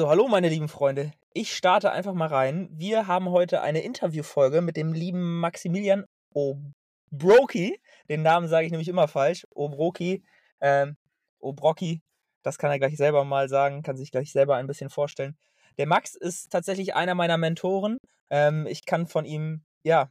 [0.00, 1.12] So, hallo meine lieben Freunde.
[1.34, 2.70] Ich starte einfach mal rein.
[2.72, 7.78] Wir haben heute eine Interviewfolge mit dem lieben Maximilian Obroki.
[8.08, 9.46] Den Namen sage ich nämlich immer falsch.
[9.54, 10.24] Obroki,
[10.62, 10.96] ähm,
[11.38, 12.00] Obrocki.
[12.42, 15.36] Das kann er gleich selber mal sagen, kann sich gleich selber ein bisschen vorstellen.
[15.76, 17.98] Der Max ist tatsächlich einer meiner Mentoren.
[18.30, 20.08] Ähm, ich kann von ihm, ja,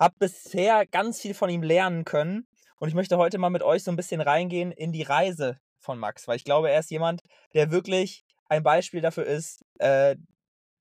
[0.00, 2.46] habe bisher ganz viel von ihm lernen können.
[2.78, 5.98] Und ich möchte heute mal mit euch so ein bisschen reingehen in die Reise von
[5.98, 7.20] Max, weil ich glaube, er ist jemand,
[7.52, 10.16] der wirklich ein Beispiel dafür ist, äh,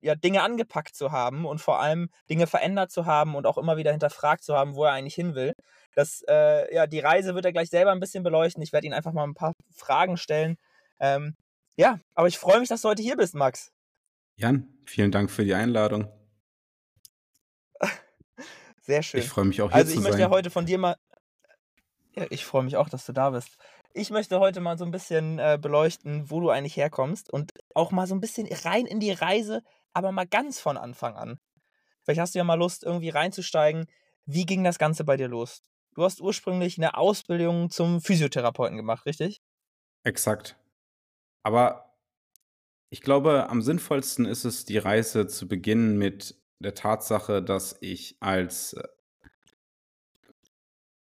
[0.02, 3.77] ja, Dinge angepackt zu haben und vor allem Dinge verändert zu haben und auch immer
[3.77, 5.54] wieder hinterfragt zu haben, wo er eigentlich hin will.
[5.95, 8.62] Das, äh, ja, die Reise wird er gleich selber ein bisschen beleuchten.
[8.62, 10.57] Ich werde ihn einfach mal ein paar Fragen stellen.
[10.99, 11.35] Ähm,
[11.77, 13.71] ja, aber ich freue mich, dass du heute hier bist, Max.
[14.35, 16.12] Jan, vielen Dank für die Einladung.
[18.82, 19.21] Sehr schön.
[19.21, 20.21] Ich freue mich auch hier also zu ich möchte sein.
[20.21, 20.98] ja heute von dir mal.
[22.16, 23.57] Ja, ich freue mich auch, dass du da bist.
[23.96, 27.92] Ich möchte heute mal so ein bisschen äh, beleuchten, wo du eigentlich herkommst und auch
[27.92, 29.62] mal so ein bisschen rein in die Reise,
[29.94, 31.40] aber mal ganz von Anfang an.
[32.04, 33.85] Vielleicht hast du ja mal Lust, irgendwie reinzusteigen.
[34.26, 35.62] Wie ging das Ganze bei dir los?
[35.94, 39.41] Du hast ursprünglich eine Ausbildung zum Physiotherapeuten gemacht, richtig?
[40.04, 40.57] Exakt.
[41.44, 41.96] Aber
[42.90, 48.18] ich glaube, am sinnvollsten ist es, die Reise zu beginnen mit der Tatsache, dass ich
[48.22, 48.84] als äh,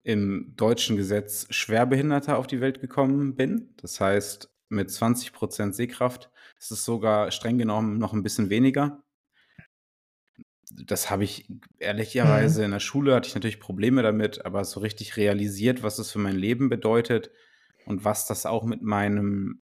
[0.03, 3.75] im deutschen Gesetz Schwerbehinderter auf die Welt gekommen bin.
[3.79, 9.03] Das heißt, mit 20% Sehkraft ist es sogar streng genommen noch ein bisschen weniger.
[10.71, 11.61] Das habe ich Mhm.
[11.79, 16.11] ehrlicherweise in der Schule hatte ich natürlich Probleme damit, aber so richtig realisiert, was es
[16.13, 17.31] für mein Leben bedeutet
[17.87, 19.63] und was das auch mit meinem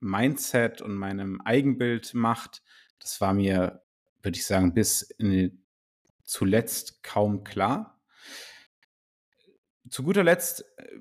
[0.00, 2.62] Mindset und meinem Eigenbild macht,
[3.00, 3.82] das war mir,
[4.22, 5.08] würde ich sagen, bis
[6.24, 7.93] zuletzt kaum klar.
[9.88, 11.00] Zu guter Letzt äh,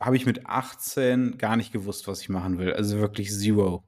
[0.00, 2.72] habe ich mit 18 gar nicht gewusst, was ich machen will.
[2.72, 3.84] Also wirklich zero.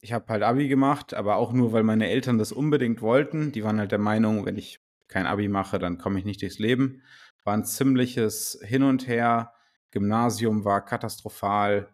[0.00, 3.52] Ich habe halt Abi gemacht, aber auch nur, weil meine Eltern das unbedingt wollten.
[3.52, 6.58] Die waren halt der Meinung, wenn ich kein Abi mache, dann komme ich nicht durchs
[6.58, 7.02] Leben.
[7.44, 9.52] War ein ziemliches Hin und Her.
[9.90, 11.88] Gymnasium war katastrophal.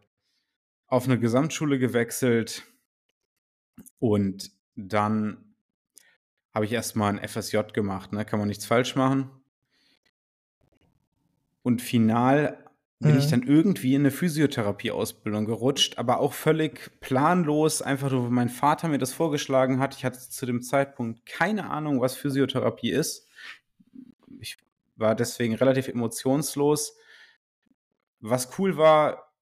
[0.86, 2.64] Auf eine Gesamtschule gewechselt.
[3.98, 5.54] Und dann
[6.52, 8.12] habe ich erstmal ein FSJ gemacht.
[8.12, 8.24] Ne?
[8.24, 9.30] Kann man nichts falsch machen.
[11.64, 12.64] Und final
[13.02, 13.30] bin ich Mhm.
[13.30, 18.88] dann irgendwie in eine Physiotherapie-Ausbildung gerutscht, aber auch völlig planlos, einfach nur, weil mein Vater
[18.88, 19.96] mir das vorgeschlagen hat.
[19.96, 23.28] Ich hatte zu dem Zeitpunkt keine Ahnung, was Physiotherapie ist.
[24.40, 24.56] Ich
[24.96, 26.96] war deswegen relativ emotionslos.
[28.20, 29.32] Was cool war,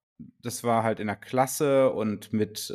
[0.41, 2.75] das war halt in der Klasse und mit,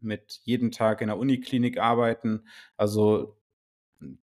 [0.00, 2.46] mit jeden Tag in der Uniklinik arbeiten.
[2.76, 3.38] Also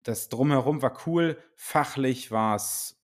[0.03, 1.37] das drumherum war cool.
[1.55, 3.00] Fachlich war es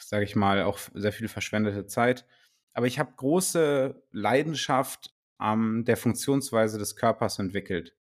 [0.00, 2.26] sage ich mal, auch sehr viel verschwendete Zeit.
[2.72, 7.96] Aber ich habe große Leidenschaft an der Funktionsweise des Körpers entwickelt.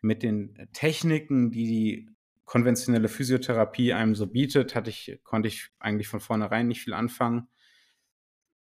[0.00, 2.10] Mit den Techniken, die die
[2.44, 7.48] konventionelle Physiotherapie einem so bietet, hatte ich, konnte ich eigentlich von vornherein nicht viel anfangen.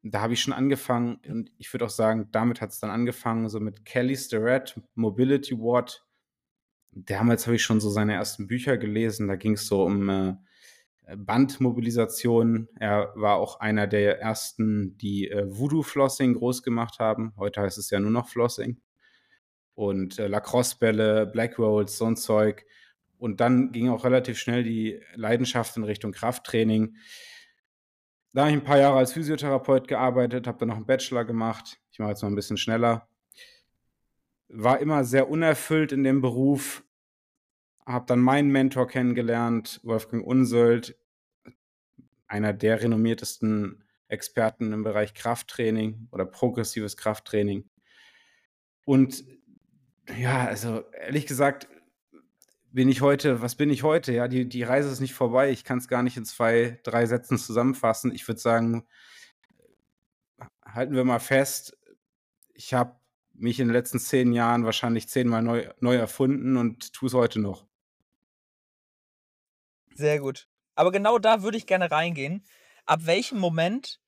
[0.04, 3.50] Da habe ich schon angefangen und ich würde auch sagen, damit hat es dann angefangen,
[3.50, 6.06] so mit Kelly Starrett, Mobility Ward.
[6.92, 9.28] Damals habe ich schon so seine ersten Bücher gelesen.
[9.28, 10.36] Da ging es so um äh,
[11.16, 12.70] Bandmobilisation.
[12.80, 17.34] Er war auch einer der ersten, die äh, Voodoo-Flossing groß gemacht haben.
[17.38, 18.80] Heute heißt es ja nur noch Flossing.
[19.76, 22.66] Und äh, Lacrosse-Bälle, Black Rolls, so ein Zeug.
[23.18, 26.96] Und dann ging auch relativ schnell die Leidenschaft in Richtung Krafttraining.
[28.34, 31.80] Da habe ich ein paar Jahre als Physiotherapeut gearbeitet, habe dann noch einen Bachelor gemacht.
[31.92, 33.08] Ich mache jetzt mal ein bisschen schneller.
[34.48, 36.84] War immer sehr unerfüllt in dem Beruf,
[37.86, 40.98] habe dann meinen Mentor kennengelernt, Wolfgang Unsöld,
[42.28, 47.70] einer der renommiertesten Experten im Bereich Krafttraining oder progressives Krafttraining.
[48.86, 49.24] Und
[50.18, 51.68] ja, also ehrlich gesagt,
[52.72, 54.14] bin ich heute, was bin ich heute?
[54.14, 55.52] Ja, die, die Reise ist nicht vorbei.
[55.52, 58.12] Ich kann es gar nicht in zwei, drei Sätzen zusammenfassen.
[58.14, 58.88] Ich würde sagen,
[60.66, 61.78] halten wir mal fest,
[62.54, 62.96] ich habe
[63.34, 67.40] mich in den letzten zehn Jahren wahrscheinlich zehnmal neu, neu erfunden und tue es heute
[67.40, 67.66] noch.
[69.96, 70.48] Sehr gut.
[70.76, 72.44] Aber genau da würde ich gerne reingehen.
[72.86, 74.00] Ab welchem Moment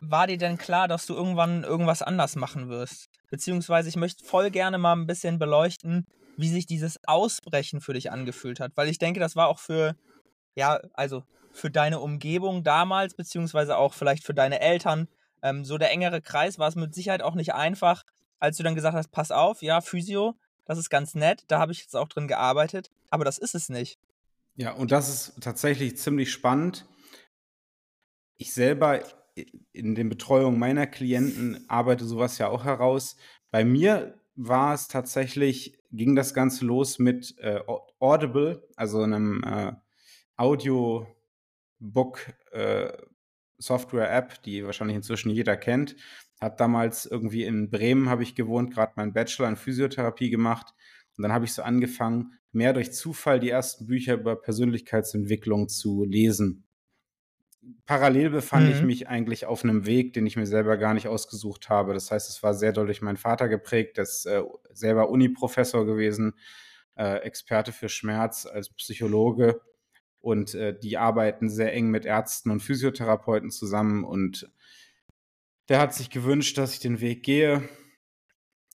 [0.00, 3.08] war dir denn klar, dass du irgendwann irgendwas anders machen wirst?
[3.30, 8.10] Beziehungsweise ich möchte voll gerne mal ein bisschen beleuchten, wie sich dieses Ausbrechen für dich
[8.12, 8.72] angefühlt hat.
[8.76, 9.96] Weil ich denke, das war auch für,
[10.54, 15.08] ja, also für deine Umgebung damals, beziehungsweise auch vielleicht für deine Eltern,
[15.42, 18.04] ähm, so der engere Kreis war es mit Sicherheit auch nicht einfach,
[18.38, 20.34] als du dann gesagt hast, pass auf, ja, Physio,
[20.66, 23.68] das ist ganz nett, da habe ich jetzt auch drin gearbeitet, aber das ist es
[23.68, 23.98] nicht.
[24.56, 26.86] Ja, und das ist tatsächlich ziemlich spannend.
[28.38, 29.02] Ich selber
[29.72, 33.16] in den Betreuungen meiner Klienten arbeite sowas ja auch heraus.
[33.50, 37.60] Bei mir war es tatsächlich, ging das Ganze los mit äh,
[37.98, 39.72] Audible, also einem äh,
[40.36, 41.06] Audiobook
[42.52, 42.92] äh,
[44.44, 45.96] die wahrscheinlich inzwischen jeder kennt.
[46.40, 50.74] Habe damals irgendwie in Bremen habe ich gewohnt, gerade meinen Bachelor in Physiotherapie gemacht.
[51.16, 56.04] Und dann habe ich so angefangen, mehr durch Zufall die ersten Bücher über Persönlichkeitsentwicklung zu
[56.04, 56.64] lesen.
[57.84, 58.72] Parallel befand mhm.
[58.72, 61.94] ich mich eigentlich auf einem Weg, den ich mir selber gar nicht ausgesucht habe.
[61.94, 64.42] Das heißt, es war sehr doll durch meinen Vater geprägt, der ist äh,
[64.72, 66.34] selber Uni-Professor gewesen,
[66.96, 69.60] äh, Experte für Schmerz als Psychologe
[70.20, 74.50] und äh, die arbeiten sehr eng mit Ärzten und Physiotherapeuten zusammen und
[75.68, 77.68] der hat sich gewünscht, dass ich den Weg gehe.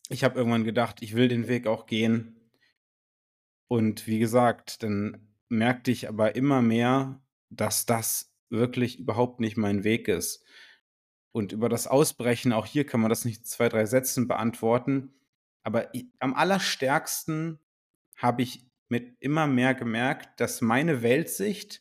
[0.08, 2.39] Ich habe irgendwann gedacht, ich will den Weg auch gehen.
[3.70, 9.84] Und wie gesagt, dann merkte ich aber immer mehr, dass das wirklich überhaupt nicht mein
[9.84, 10.42] Weg ist.
[11.30, 15.14] Und über das Ausbrechen, auch hier kann man das nicht in zwei, drei Sätzen beantworten.
[15.62, 17.60] Aber ich, am allerstärksten
[18.16, 21.80] habe ich mit immer mehr gemerkt, dass meine Weltsicht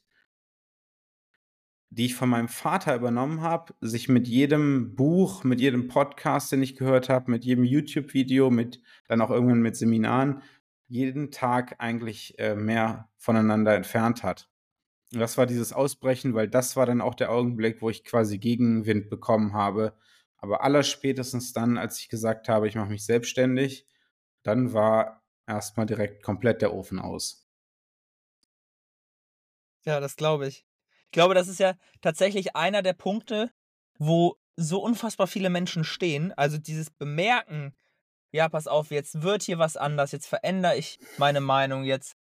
[1.91, 6.61] die ich von meinem Vater übernommen habe, sich mit jedem Buch, mit jedem Podcast, den
[6.61, 10.43] ich gehört habe, mit jedem YouTube-Video, mit dann auch irgendwann mit Seminaren,
[10.89, 14.49] jeden Tag eigentlich äh, mehr voneinander entfernt hat.
[15.13, 18.39] Und das war dieses Ausbrechen, weil das war dann auch der Augenblick, wo ich quasi
[18.39, 19.97] Gegenwind bekommen habe.
[20.37, 23.87] Aber allerspätestens dann, als ich gesagt habe, ich mache mich selbstständig,
[24.43, 27.49] dann war erstmal direkt komplett der Ofen aus.
[29.85, 30.65] Ja, das glaube ich.
[31.05, 33.51] Ich glaube, das ist ja tatsächlich einer der Punkte,
[33.97, 36.33] wo so unfassbar viele Menschen stehen.
[36.33, 37.75] Also dieses Bemerken,
[38.31, 42.15] ja, pass auf, jetzt wird hier was anders, jetzt verändere ich meine Meinung, jetzt,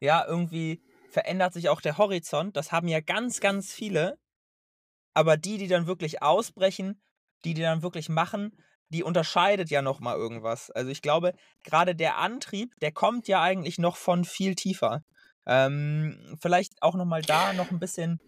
[0.00, 2.56] ja, irgendwie verändert sich auch der Horizont.
[2.56, 4.18] Das haben ja ganz, ganz viele.
[5.14, 7.00] Aber die, die dann wirklich ausbrechen,
[7.44, 8.56] die, die dann wirklich machen,
[8.88, 10.70] die unterscheidet ja nochmal irgendwas.
[10.70, 11.34] Also ich glaube,
[11.64, 15.02] gerade der Antrieb, der kommt ja eigentlich noch von viel tiefer.
[15.46, 18.20] Ähm, vielleicht auch nochmal da noch ein bisschen,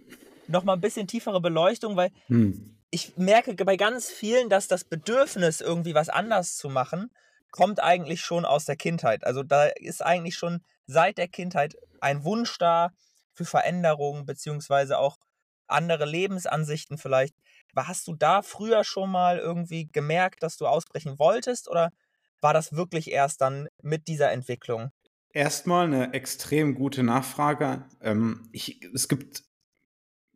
[0.47, 2.74] noch ein bisschen tiefere Beleuchtung, weil hm.
[2.95, 7.11] Ich merke bei ganz vielen, dass das Bedürfnis, irgendwie was anders zu machen,
[7.51, 9.25] kommt eigentlich schon aus der Kindheit.
[9.25, 12.93] Also da ist eigentlich schon seit der Kindheit ein Wunsch da
[13.33, 15.19] für Veränderungen, beziehungsweise auch
[15.67, 17.35] andere Lebensansichten vielleicht.
[17.75, 21.91] Hast du da früher schon mal irgendwie gemerkt, dass du ausbrechen wolltest oder
[22.41, 24.93] war das wirklich erst dann mit dieser Entwicklung?
[25.33, 27.89] Erstmal eine extrem gute Nachfrage.
[28.01, 29.43] Ähm, ich, es gibt,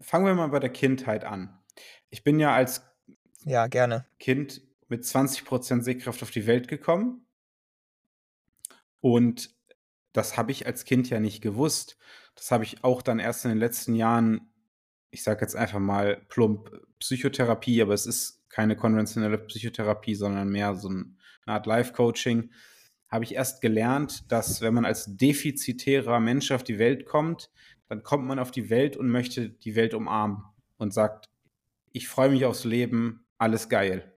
[0.01, 1.58] fangen wir mal bei der Kindheit an.
[2.11, 2.83] Ich bin ja als
[3.45, 4.07] ja, gerne.
[4.19, 7.27] Kind mit 20% Sehkraft auf die Welt gekommen.
[9.01, 9.55] Und
[10.13, 11.97] das habe ich als Kind ja nicht gewusst.
[12.35, 14.53] Das habe ich auch dann erst in den letzten Jahren,
[15.11, 20.75] ich sage jetzt einfach mal plump Psychotherapie, aber es ist keine konventionelle Psychotherapie, sondern mehr
[20.75, 21.15] so eine
[21.47, 22.51] Art Life-Coaching
[23.09, 27.51] habe ich erst gelernt, dass wenn man als defizitärer Mensch auf die Welt kommt,
[27.89, 30.43] dann kommt man auf die Welt und möchte die Welt umarmen
[30.77, 31.31] und sagt,
[31.93, 34.15] ich freue mich aufs Leben, alles geil.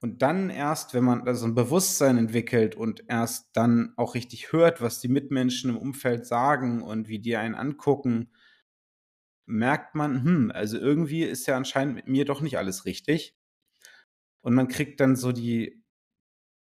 [0.00, 4.80] Und dann erst, wenn man also ein Bewusstsein entwickelt und erst dann auch richtig hört,
[4.80, 8.30] was die Mitmenschen im Umfeld sagen und wie die einen angucken,
[9.44, 13.36] merkt man, hm, also irgendwie ist ja anscheinend mit mir doch nicht alles richtig.
[14.40, 15.82] Und man kriegt dann so die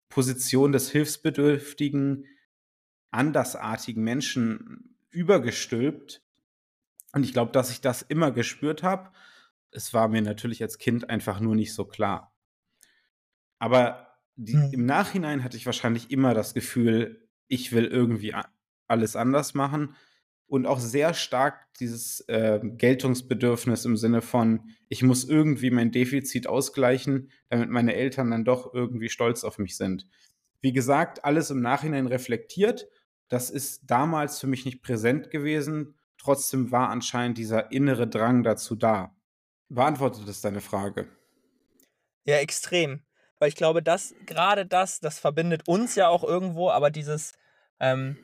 [0.10, 2.26] Position des hilfsbedürftigen,
[3.12, 6.24] andersartigen Menschen übergestülpt.
[7.14, 9.12] Und ich glaube, dass ich das immer gespürt habe.
[9.71, 12.33] Es war mir natürlich als Kind einfach nur nicht so klar.
[13.59, 14.69] Aber die, mhm.
[14.71, 18.33] im Nachhinein hatte ich wahrscheinlich immer das Gefühl, ich will irgendwie
[18.88, 19.95] alles anders machen
[20.47, 26.47] und auch sehr stark dieses äh, Geltungsbedürfnis im Sinne von, ich muss irgendwie mein Defizit
[26.47, 30.07] ausgleichen, damit meine Eltern dann doch irgendwie stolz auf mich sind.
[30.61, 32.88] Wie gesagt, alles im Nachhinein reflektiert.
[33.30, 35.95] Das ist damals für mich nicht präsent gewesen.
[36.18, 39.16] Trotzdem war anscheinend dieser innere Drang dazu da.
[39.69, 41.07] Beantwortet das deine Frage?
[42.26, 43.04] Ja, extrem.
[43.38, 47.33] Weil ich glaube, dass gerade das, das verbindet uns ja auch irgendwo, aber dieses,
[47.80, 48.18] ähm,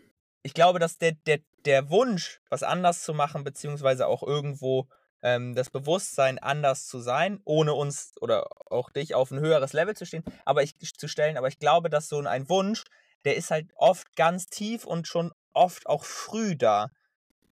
[0.44, 4.90] ich glaube, dass der, der, der Wunsch, was anders zu machen, beziehungsweise auch irgendwo
[5.22, 9.96] ähm, das Bewusstsein, anders zu sein, ohne uns oder auch dich auf ein höheres Level
[9.96, 12.84] zu stehen, aber ich zu stellen, aber ich glaube, dass so ein Wunsch,
[13.24, 16.90] der ist halt oft ganz tief und schon oft auch früh da.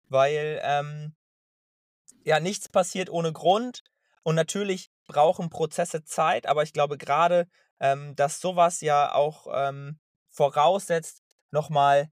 [0.08, 1.14] Weil ähm,
[2.24, 3.82] ja nichts passiert ohne Grund.
[4.22, 7.48] Und natürlich brauchen Prozesse Zeit, aber ich glaube gerade,
[7.80, 9.98] ähm, dass sowas ja auch ähm,
[10.30, 12.10] voraussetzt, nochmal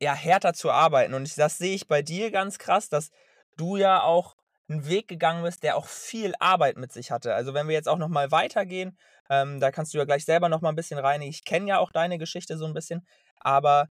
[0.00, 1.14] ja, härter zu arbeiten.
[1.14, 3.10] Und das sehe ich bei dir ganz krass, dass
[3.56, 4.36] du ja auch
[4.68, 7.34] einen Weg gegangen bist, der auch viel Arbeit mit sich hatte.
[7.34, 8.98] Also wenn wir jetzt auch nochmal weitergehen,
[9.30, 11.22] ähm, da kannst du ja gleich selber nochmal ein bisschen rein.
[11.22, 13.06] Ich kenne ja auch deine Geschichte so ein bisschen,
[13.38, 13.88] aber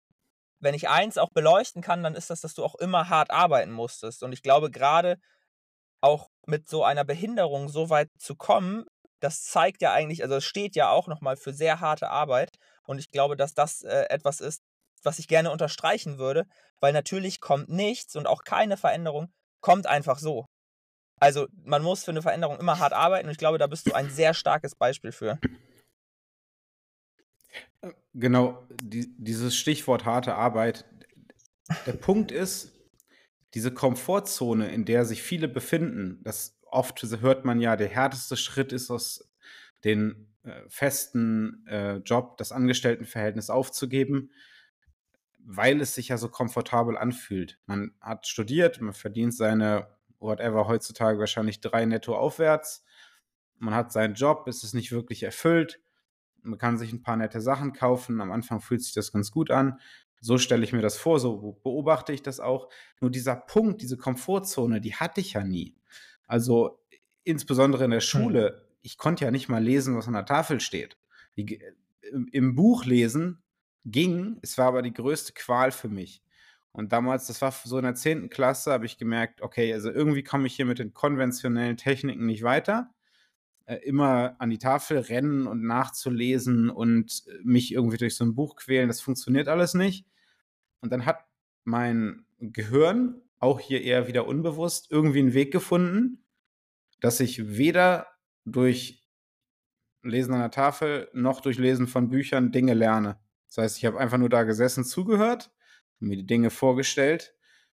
[0.62, 3.72] wenn ich eins auch beleuchten kann, dann ist das, dass du auch immer hart arbeiten
[3.72, 4.22] musstest.
[4.22, 5.18] Und ich glaube, gerade
[6.00, 8.84] auch mit so einer Behinderung so weit zu kommen,
[9.20, 12.50] das zeigt ja eigentlich, also es steht ja auch nochmal für sehr harte Arbeit.
[12.84, 14.62] Und ich glaube, dass das äh, etwas ist,
[15.02, 16.44] was ich gerne unterstreichen würde,
[16.80, 20.46] weil natürlich kommt nichts und auch keine Veränderung kommt einfach so.
[21.20, 23.94] Also man muss für eine Veränderung immer hart arbeiten und ich glaube, da bist du
[23.94, 25.38] ein sehr starkes Beispiel für.
[28.14, 30.84] Genau, die, dieses Stichwort harte Arbeit.
[31.86, 32.72] Der Punkt ist,
[33.54, 38.72] diese Komfortzone, in der sich viele befinden, das oft hört man ja, der härteste Schritt
[38.72, 39.28] ist aus
[39.84, 44.30] den äh, festen äh, Job, das Angestelltenverhältnis aufzugeben,
[45.38, 47.58] weil es sich ja so komfortabel anfühlt.
[47.66, 49.88] Man hat studiert, man verdient seine
[50.20, 52.84] whatever, heutzutage wahrscheinlich drei netto aufwärts.
[53.58, 55.80] Man hat seinen Job, ist es nicht wirklich erfüllt.
[56.42, 58.20] Man kann sich ein paar nette Sachen kaufen.
[58.20, 59.78] Am Anfang fühlt sich das ganz gut an.
[60.20, 62.68] So stelle ich mir das vor, so beobachte ich das auch.
[63.00, 65.74] Nur dieser Punkt, diese Komfortzone, die hatte ich ja nie.
[66.26, 66.78] Also
[67.24, 68.06] insbesondere in der hm.
[68.06, 70.96] Schule, ich konnte ja nicht mal lesen, was an der Tafel steht.
[71.34, 73.42] Im Buch lesen
[73.84, 76.22] ging, es war aber die größte Qual für mich.
[76.72, 78.30] Und damals, das war so in der 10.
[78.30, 82.42] Klasse, habe ich gemerkt, okay, also irgendwie komme ich hier mit den konventionellen Techniken nicht
[82.42, 82.90] weiter.
[83.66, 88.34] Äh, immer an die Tafel rennen und nachzulesen und äh, mich irgendwie durch so ein
[88.34, 90.06] Buch quälen, das funktioniert alles nicht.
[90.80, 91.24] Und dann hat
[91.64, 96.24] mein Gehirn, auch hier eher wieder unbewusst, irgendwie einen Weg gefunden,
[97.00, 98.06] dass ich weder
[98.44, 99.08] durch
[100.02, 103.20] Lesen an der Tafel noch durch Lesen von Büchern Dinge lerne.
[103.46, 105.52] Das heißt, ich habe einfach nur da gesessen, zugehört
[106.02, 107.34] mir die Dinge vorgestellt.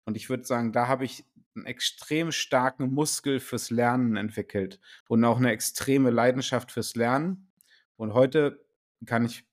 [0.07, 1.25] Und ich würde sagen, da habe ich
[1.57, 7.53] einen extrem starken Muskel fürs Lernen entwickelt und auch eine extreme Leidenschaft fürs Lernen.
[7.97, 8.65] Und heute
[9.07, 9.45] kann ich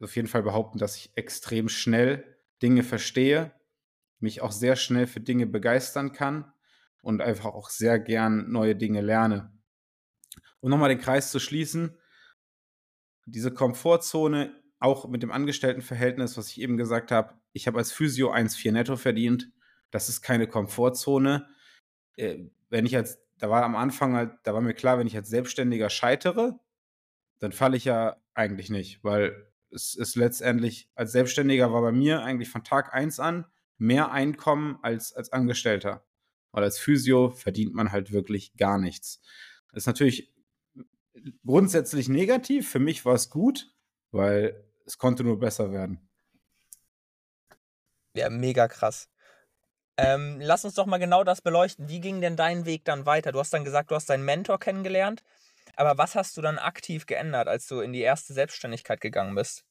[0.00, 3.52] auf jeden Fall behaupten, dass ich extrem schnell Dinge verstehe,
[4.20, 6.52] mich auch sehr schnell für Dinge begeistern kann
[7.02, 9.52] und einfach auch sehr gern neue Dinge lerne.
[10.60, 11.96] Um nochmal den Kreis zu schließen,
[13.26, 18.32] diese Komfortzone auch mit dem Angestelltenverhältnis, was ich eben gesagt habe, ich habe als Physio
[18.32, 19.50] 1,4 netto verdient.
[19.90, 21.48] Das ist keine Komfortzone.
[22.16, 25.16] Äh, wenn ich als, da war am Anfang halt, da war mir klar, wenn ich
[25.16, 26.58] als Selbstständiger scheitere,
[27.38, 32.22] dann falle ich ja eigentlich nicht, weil es ist letztendlich, als Selbstständiger war bei mir
[32.22, 33.46] eigentlich von Tag 1 an
[33.78, 36.04] mehr Einkommen als als Angestellter.
[36.50, 39.20] Weil als Physio verdient man halt wirklich gar nichts.
[39.70, 40.34] Das ist natürlich
[41.44, 42.68] grundsätzlich negativ.
[42.68, 43.72] Für mich war es gut,
[44.10, 46.08] weil es konnte nur besser werden.
[48.14, 49.10] Ja, mega krass.
[49.98, 51.88] Ähm, lass uns doch mal genau das beleuchten.
[51.88, 53.32] Wie ging denn dein Weg dann weiter?
[53.32, 55.24] Du hast dann gesagt, du hast deinen Mentor kennengelernt.
[55.74, 59.64] Aber was hast du dann aktiv geändert, als du in die erste Selbstständigkeit gegangen bist?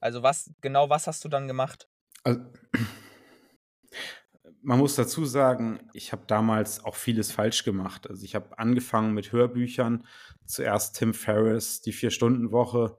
[0.00, 1.86] Also was genau was hast du dann gemacht?
[2.24, 2.40] Also,
[4.62, 8.08] man muss dazu sagen, ich habe damals auch vieles falsch gemacht.
[8.08, 10.06] Also ich habe angefangen mit Hörbüchern.
[10.46, 12.98] Zuerst Tim Ferriss, die Vier-Stunden-Woche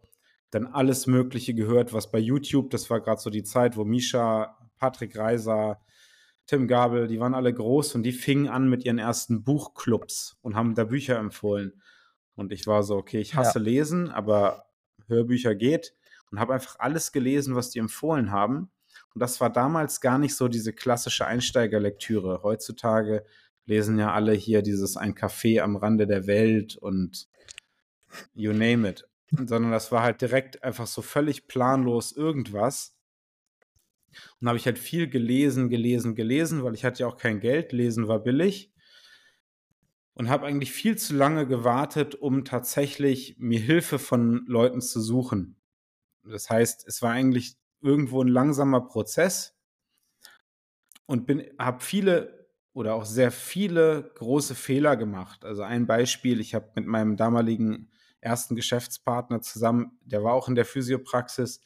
[0.51, 4.57] dann alles Mögliche gehört, was bei YouTube, das war gerade so die Zeit, wo Misha,
[4.77, 5.81] Patrick Reiser,
[6.47, 10.55] Tim Gabel, die waren alle groß und die fingen an mit ihren ersten Buchclubs und
[10.55, 11.81] haben da Bücher empfohlen.
[12.35, 13.65] Und ich war so, okay, ich hasse ja.
[13.65, 14.65] Lesen, aber
[15.07, 15.93] Hörbücher geht
[16.31, 18.69] und habe einfach alles gelesen, was die empfohlen haben.
[19.13, 22.41] Und das war damals gar nicht so diese klassische Einsteigerlektüre.
[22.43, 23.25] Heutzutage
[23.65, 27.27] lesen ja alle hier dieses Ein Café am Rande der Welt und
[28.33, 32.94] you name it sondern das war halt direkt einfach so völlig planlos irgendwas.
[34.39, 37.71] Und habe ich halt viel gelesen, gelesen, gelesen, weil ich hatte ja auch kein Geld,
[37.71, 38.71] lesen war billig.
[40.13, 45.57] Und habe eigentlich viel zu lange gewartet, um tatsächlich mir Hilfe von Leuten zu suchen.
[46.23, 49.55] Das heißt, es war eigentlich irgendwo ein langsamer Prozess
[51.05, 51.29] und
[51.59, 55.45] habe viele oder auch sehr viele große Fehler gemacht.
[55.45, 60.55] Also ein Beispiel, ich habe mit meinem damaligen ersten Geschäftspartner zusammen, der war auch in
[60.55, 61.61] der Physiopraxis,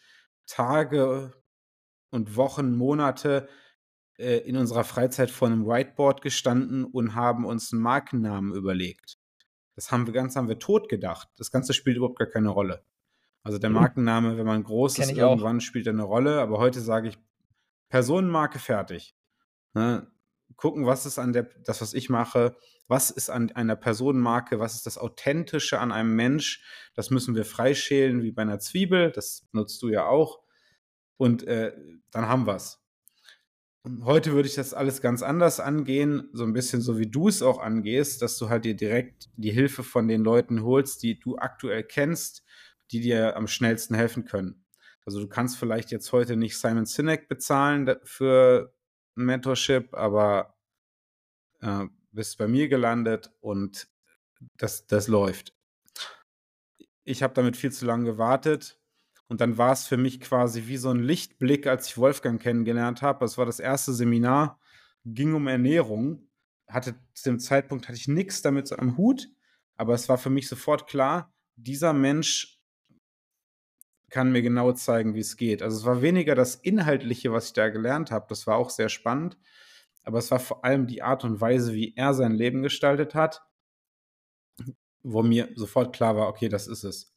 [0.46, 1.34] Tage
[2.12, 3.48] und Wochen, Monate
[4.18, 9.18] äh, in unserer Freizeit vor einem Whiteboard gestanden und haben uns einen Markennamen überlegt.
[9.76, 11.30] Das haben wir ganz, haben wir tot gedacht.
[11.38, 12.84] Das Ganze spielt überhaupt gar keine Rolle.
[13.44, 13.78] Also der mhm.
[13.78, 15.62] Markenname, wenn man groß ist, irgendwann auch.
[15.62, 17.18] spielt er eine Rolle, aber heute sage ich
[17.90, 19.16] Personenmarke fertig.
[19.74, 20.12] Ne?
[20.56, 24.76] Gucken, was ist an der, das, was ich mache, was ist an einer Personenmarke, was
[24.76, 26.64] ist das Authentische an einem Mensch.
[26.96, 30.42] Das müssen wir freischälen, wie bei einer Zwiebel, das nutzt du ja auch.
[31.20, 31.74] Und äh,
[32.12, 32.82] dann haben wir es.
[34.04, 37.42] heute würde ich das alles ganz anders angehen, so ein bisschen so wie du es
[37.42, 41.38] auch angehst, dass du halt dir direkt die Hilfe von den Leuten holst, die du
[41.38, 42.46] aktuell kennst,
[42.92, 44.64] die dir am schnellsten helfen können.
[45.06, 48.74] Also du kannst vielleicht jetzt heute nicht Simon Sinek bezahlen für
[49.18, 50.56] ein Mentorship, aber
[51.60, 53.90] äh, bist bei mir gelandet und
[54.56, 55.54] das, das läuft.
[57.04, 58.79] Ich habe damit viel zu lange gewartet
[59.30, 63.04] und dann war es für mich quasi wie so ein Lichtblick, als ich Wolfgang kennengelernt
[63.04, 63.24] habe.
[63.24, 64.60] Es war das erste Seminar,
[65.06, 66.28] ging um Ernährung.
[66.68, 69.30] Hatte zu dem Zeitpunkt hatte ich nichts damit am Hut,
[69.78, 72.60] aber es war für mich sofort klar, dieser Mensch
[74.10, 75.62] kann mir genau zeigen, wie es geht.
[75.62, 78.26] Also es war weniger das Inhaltliche, was ich da gelernt habe.
[78.30, 79.38] Das war auch sehr spannend,
[80.04, 83.44] aber es war vor allem die Art und Weise, wie er sein Leben gestaltet hat,
[85.04, 87.16] wo mir sofort klar war, okay, das ist es.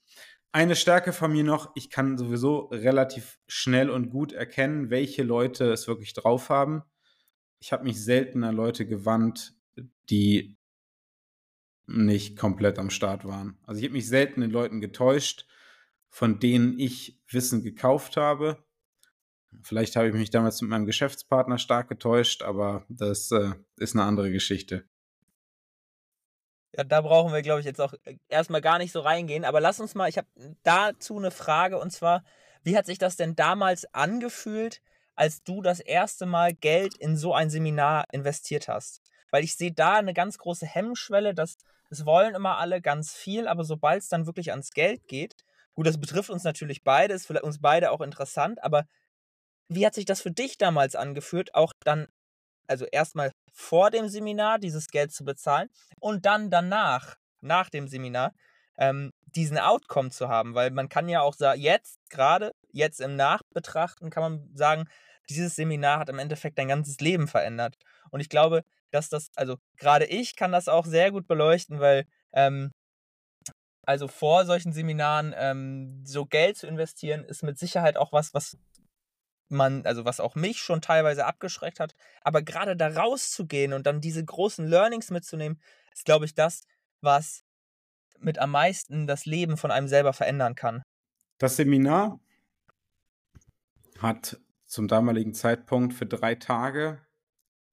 [0.55, 5.73] Eine Stärke von mir noch, ich kann sowieso relativ schnell und gut erkennen, welche Leute
[5.73, 6.83] es wirklich drauf haben.
[7.59, 9.55] Ich habe mich selten an Leute gewandt,
[10.11, 10.59] die
[11.87, 13.59] nicht komplett am Start waren.
[13.65, 15.47] Also ich habe mich selten in Leuten getäuscht,
[16.11, 18.63] von denen ich Wissen gekauft habe.
[19.63, 24.05] Vielleicht habe ich mich damals mit meinem Geschäftspartner stark getäuscht, aber das äh, ist eine
[24.05, 24.85] andere Geschichte.
[26.75, 29.45] Ja, da brauchen wir, glaube ich, jetzt auch äh, erstmal gar nicht so reingehen.
[29.45, 30.29] Aber lass uns mal, ich habe
[30.63, 32.25] dazu eine Frage und zwar,
[32.63, 34.81] wie hat sich das denn damals angefühlt,
[35.15, 39.03] als du das erste Mal Geld in so ein Seminar investiert hast?
[39.31, 41.57] Weil ich sehe da eine ganz große Hemmschwelle, dass
[41.91, 45.37] es wollen immer alle ganz viel, aber sobald es dann wirklich ans Geld geht,
[45.75, 48.87] gut, das betrifft uns natürlich beide, ist für uns beide auch interessant, aber
[49.69, 52.09] wie hat sich das für dich damals angefühlt, auch dann
[52.67, 55.69] also erstmal vor dem Seminar dieses Geld zu bezahlen
[56.01, 58.33] und dann danach, nach dem Seminar,
[58.79, 60.55] ähm, diesen Outcome zu haben.
[60.55, 64.89] Weil man kann ja auch sagen, jetzt, gerade, jetzt im Nachbetrachten, kann man sagen,
[65.29, 67.77] dieses Seminar hat im Endeffekt dein ganzes Leben verändert.
[68.11, 72.05] Und ich glaube, dass das, also gerade ich kann das auch sehr gut beleuchten, weil
[72.33, 72.73] ähm,
[73.85, 78.57] also vor solchen Seminaren ähm, so Geld zu investieren, ist mit Sicherheit auch was, was
[79.53, 84.01] man, also was auch mich schon teilweise abgeschreckt hat, aber gerade da rauszugehen und dann
[84.01, 85.61] diese großen Learnings mitzunehmen,
[85.93, 86.63] ist, glaube ich, das,
[87.01, 87.45] was
[88.19, 90.83] mit am meisten das Leben von einem selber verändern kann.
[91.39, 92.21] Das Seminar
[93.99, 97.05] hat zum damaligen Zeitpunkt für drei Tage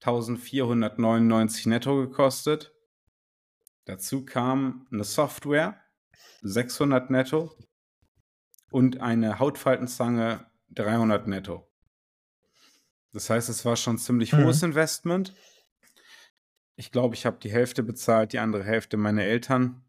[0.02, 2.74] 1499 netto gekostet.
[3.86, 5.80] Dazu kam eine Software,
[6.42, 7.56] 600 netto
[8.72, 11.69] und eine Hautfaltenzange 300 netto.
[13.12, 14.44] Das heißt, es war schon ein ziemlich mhm.
[14.44, 15.34] hohes Investment.
[16.76, 19.84] Ich glaube, ich habe die Hälfte bezahlt, die andere Hälfte meine Eltern.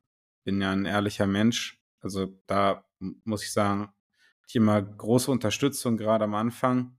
[0.45, 1.79] Bin ja ein ehrlicher Mensch.
[2.01, 3.93] Also da muss ich sagen,
[4.49, 6.99] ich immer große Unterstützung, gerade am Anfang.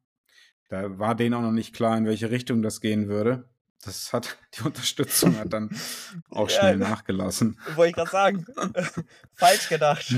[0.69, 3.49] Da war denen auch noch nicht klar, in welche Richtung das gehen würde.
[3.83, 5.69] Das hat, die Unterstützung hat dann
[6.29, 7.59] auch schnell ja, nachgelassen.
[7.75, 8.45] Wollte ich gerade sagen.
[9.33, 10.15] Falsch gedacht.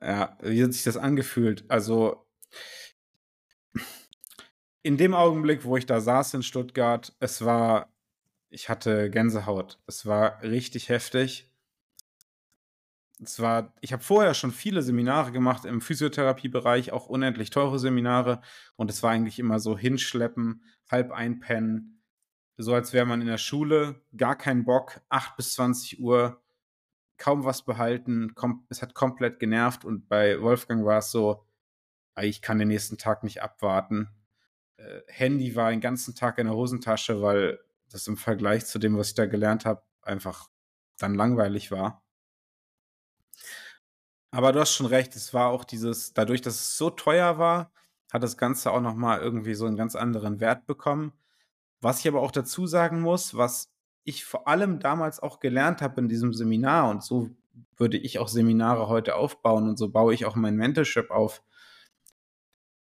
[0.00, 1.64] Ja, wie hat sich das angefühlt?
[1.68, 2.26] Also,
[4.82, 7.92] in dem Augenblick, wo ich da saß in Stuttgart, es war,
[8.50, 9.78] ich hatte Gänsehaut.
[9.86, 11.52] Es war richtig heftig.
[13.20, 18.40] Es war, ich habe vorher schon viele Seminare gemacht im Physiotherapiebereich, auch unendlich teure Seminare.
[18.76, 21.98] Und es war eigentlich immer so hinschleppen, halb einpennen,
[22.58, 26.42] so als wäre man in der Schule, gar keinen Bock, 8 bis 20 Uhr,
[27.18, 28.34] kaum was behalten,
[28.68, 31.44] es hat komplett genervt und bei Wolfgang war es so,
[32.20, 34.08] ich kann den nächsten Tag nicht abwarten.
[34.76, 38.96] Äh, Handy war den ganzen Tag in der Hosentasche, weil das im Vergleich zu dem,
[38.96, 40.48] was ich da gelernt habe, einfach
[40.98, 42.02] dann langweilig war.
[44.30, 47.72] Aber du hast schon recht, es war auch dieses, dadurch, dass es so teuer war,
[48.12, 51.12] hat das Ganze auch nochmal irgendwie so einen ganz anderen Wert bekommen.
[51.80, 53.70] Was ich aber auch dazu sagen muss, was
[54.08, 57.30] ich vor allem damals auch gelernt habe in diesem Seminar und so
[57.76, 61.42] würde ich auch Seminare heute aufbauen und so baue ich auch mein Mentorship auf.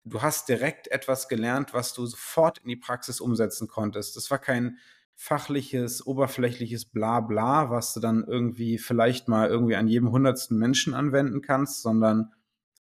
[0.04, 4.16] Du hast direkt etwas gelernt, was du sofort in die Praxis umsetzen konntest.
[4.16, 4.78] Das war kein
[5.16, 11.42] fachliches, oberflächliches Blabla, was du dann irgendwie vielleicht mal irgendwie an jedem hundertsten Menschen anwenden
[11.42, 12.34] kannst, sondern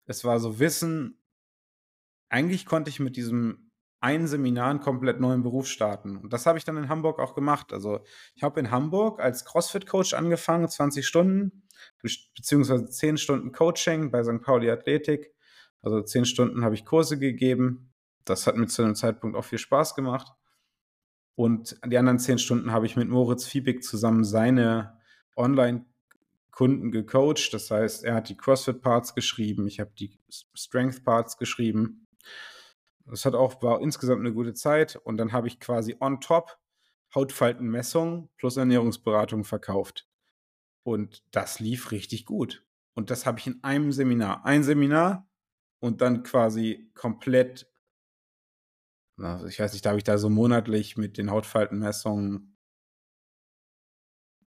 [0.05, 1.17] es war so Wissen.
[2.29, 3.68] Eigentlich konnte ich mit diesem
[4.01, 6.17] ein Seminar einen komplett neuen Beruf starten.
[6.17, 7.73] Und das habe ich dann in Hamburg auch gemacht.
[7.73, 7.99] Also
[8.35, 11.63] ich habe in Hamburg als CrossFit-Coach angefangen, 20 Stunden,
[12.35, 14.41] beziehungsweise 10 Stunden Coaching bei St.
[14.41, 15.33] Pauli Athletik.
[15.81, 17.93] Also 10 Stunden habe ich Kurse gegeben.
[18.23, 20.31] Das hat mir zu einem Zeitpunkt auch viel Spaß gemacht.
[21.35, 24.97] Und die anderen 10 Stunden habe ich mit Moritz Fiebig zusammen seine
[25.35, 27.53] Online-Kunden gecoacht.
[27.53, 30.19] Das heißt, er hat die CrossFit-Parts geschrieben, ich habe die
[30.53, 32.07] Strength-Parts geschrieben
[33.09, 34.95] Das hat auch, war insgesamt eine gute Zeit.
[34.95, 36.57] Und dann habe ich quasi on top
[37.13, 40.07] Hautfaltenmessung plus Ernährungsberatung verkauft.
[40.83, 42.65] Und das lief richtig gut.
[42.93, 44.45] Und das habe ich in einem Seminar.
[44.45, 45.27] Ein Seminar
[45.79, 47.71] und dann quasi komplett,
[49.17, 52.57] na, ich weiß nicht, da habe ich da so monatlich mit den Hautfaltenmessungen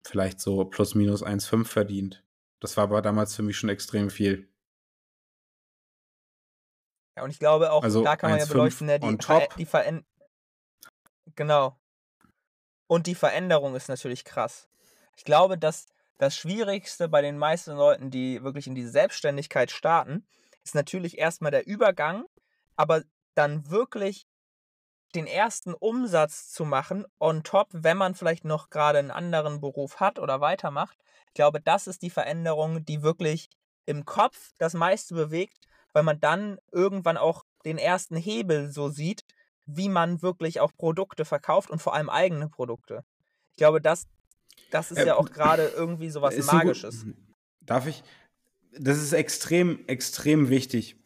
[0.07, 2.25] vielleicht so plus minus 1,5 verdient.
[2.61, 4.50] Das war aber damals für mich schon extrem viel.
[7.21, 9.41] Ja, und ich glaube auch, Also da kann man ja 1,5 beleuchten, ne, die, Ver
[9.41, 9.57] top.
[9.57, 10.07] die Veränd
[11.37, 11.79] Genau.
[12.87, 14.69] Und die Veränderung ist natürlich krass.
[15.17, 20.27] Ich glaube, dass das Schwierigste bei den meisten Leuten, die wirklich in die Selbstständigkeit starten,
[20.65, 22.25] ist natürlich erstmal der Übergang,
[22.75, 23.03] aber
[23.35, 24.27] dann wirklich
[25.15, 30.01] den ersten Umsatz zu machen on top, wenn man vielleicht noch gerade einen anderen Beruf
[30.01, 30.99] hat oder weitermacht.
[31.29, 33.51] Ich glaube, das ist die Veränderung, die wirklich
[33.85, 39.25] im Kopf das meiste bewegt, weil man dann irgendwann auch den ersten Hebel so sieht,
[39.67, 43.05] wie man wirklich auch Produkte verkauft und vor allem eigene Produkte.
[43.51, 44.07] Ich glaube, das,
[44.71, 46.45] das ist Äh, ja auch gerade irgendwie so gut.
[46.47, 47.05] Magisches.
[47.61, 48.03] Darf ich?
[48.73, 50.97] Das ist extrem, extrem wichtig.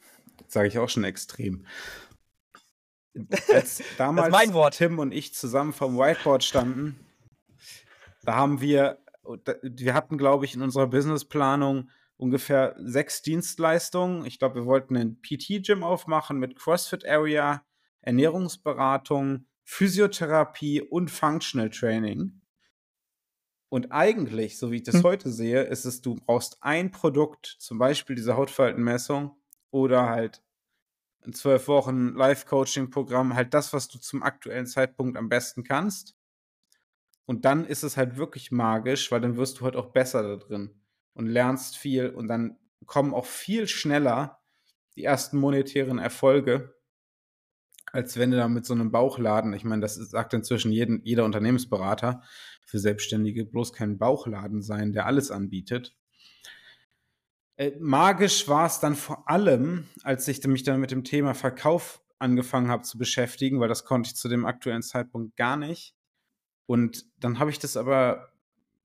[0.49, 1.66] Sage ich auch schon extrem.
[3.53, 4.77] Als damals mein Wort.
[4.77, 6.99] Tim und ich zusammen vom Whiteboard standen,
[8.23, 8.99] da haben wir,
[9.62, 14.24] wir hatten, glaube ich, in unserer Businessplanung ungefähr sechs Dienstleistungen.
[14.27, 17.64] Ich glaube, wir wollten ein PT-Gym aufmachen mit CrossFit Area,
[18.03, 22.40] Ernährungsberatung, Physiotherapie und Functional Training.
[23.70, 25.03] Und eigentlich, so wie ich das Hm.
[25.03, 29.37] heute sehe, ist es, du brauchst ein Produkt, zum Beispiel diese Hautfaltenmessung
[29.70, 30.42] oder halt
[31.27, 36.14] ein zwölf Wochen Live-Coaching-Programm, halt das, was du zum aktuellen Zeitpunkt am besten kannst.
[37.24, 40.37] Und dann ist es halt wirklich magisch, weil dann wirst du halt auch besser da
[40.37, 40.84] drin
[41.14, 44.40] und lernst viel und dann kommen auch viel schneller
[44.96, 46.74] die ersten monetären Erfolge,
[47.87, 51.24] als wenn du da mit so einem Bauchladen, ich meine, das sagt inzwischen jeden, jeder
[51.24, 52.22] Unternehmensberater,
[52.64, 55.94] für Selbstständige bloß kein Bauchladen sein, der alles anbietet.
[57.57, 62.03] Äh, magisch war es dann vor allem, als ich mich dann mit dem Thema Verkauf
[62.18, 65.94] angefangen habe zu beschäftigen, weil das konnte ich zu dem aktuellen Zeitpunkt gar nicht.
[66.66, 68.34] Und dann habe ich das aber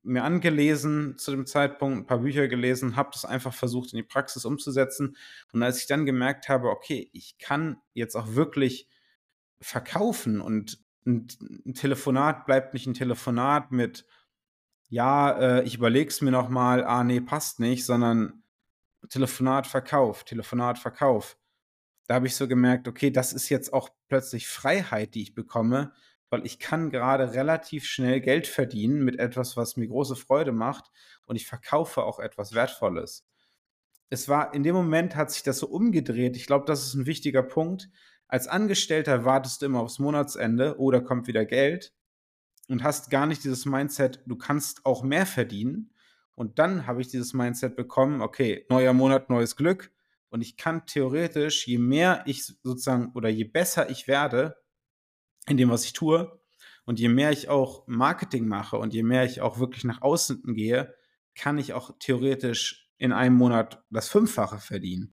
[0.03, 4.03] mir angelesen zu dem Zeitpunkt, ein paar Bücher gelesen, habe das einfach versucht in die
[4.03, 5.17] Praxis umzusetzen.
[5.51, 8.87] Und als ich dann gemerkt habe, okay, ich kann jetzt auch wirklich
[9.61, 11.27] verkaufen und ein,
[11.65, 14.05] ein Telefonat bleibt nicht ein Telefonat mit,
[14.89, 18.43] ja, äh, ich überlege es mir nochmal, ah, nee, passt nicht, sondern
[19.09, 21.37] Telefonat, Verkauf, Telefonat, Verkauf.
[22.07, 25.93] Da habe ich so gemerkt, okay, das ist jetzt auch plötzlich Freiheit, die ich bekomme,
[26.29, 30.91] weil ich kann gerade relativ schnell Geld verdienen mit etwas, was mir große Freude macht
[31.25, 33.25] und ich verkaufe auch etwas Wertvolles.
[34.09, 36.35] Es war in dem Moment hat sich das so umgedreht.
[36.35, 37.89] Ich glaube, das ist ein wichtiger Punkt.
[38.27, 41.93] Als Angestellter wartest du immer aufs Monatsende oder kommt wieder Geld
[42.67, 45.93] und hast gar nicht dieses Mindset, du kannst auch mehr verdienen.
[46.35, 49.91] Und dann habe ich dieses Mindset bekommen, okay, neuer Monat, neues Glück.
[50.29, 54.55] Und ich kann theoretisch, je mehr ich sozusagen oder je besser ich werde
[55.49, 56.39] in dem, was ich tue,
[56.85, 60.41] und je mehr ich auch Marketing mache und je mehr ich auch wirklich nach außen
[60.55, 60.95] gehe,
[61.35, 65.13] kann ich auch theoretisch in einem Monat das Fünffache verdienen.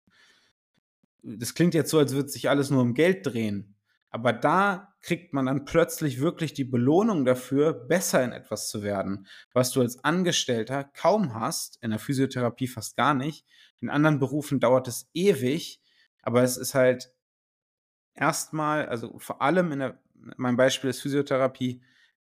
[1.22, 3.76] Das klingt jetzt so, als würde sich alles nur um Geld drehen.
[4.10, 9.26] Aber da kriegt man dann plötzlich wirklich die Belohnung dafür, besser in etwas zu werden,
[9.54, 13.46] was du als Angestellter kaum hast, in der Physiotherapie fast gar nicht.
[13.80, 15.80] In anderen Berufen dauert es ewig,
[16.20, 17.12] aber es ist halt
[18.14, 20.01] erstmal, also vor allem in der,
[20.36, 21.82] mein Beispiel ist Physiotherapie,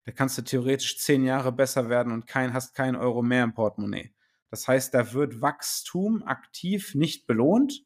[0.04, 3.54] da kannst du theoretisch zehn Jahre besser werden und kein, hast keinen Euro mehr im
[3.54, 4.14] Portemonnaie.
[4.50, 7.84] Das heißt, da wird Wachstum aktiv nicht belohnt.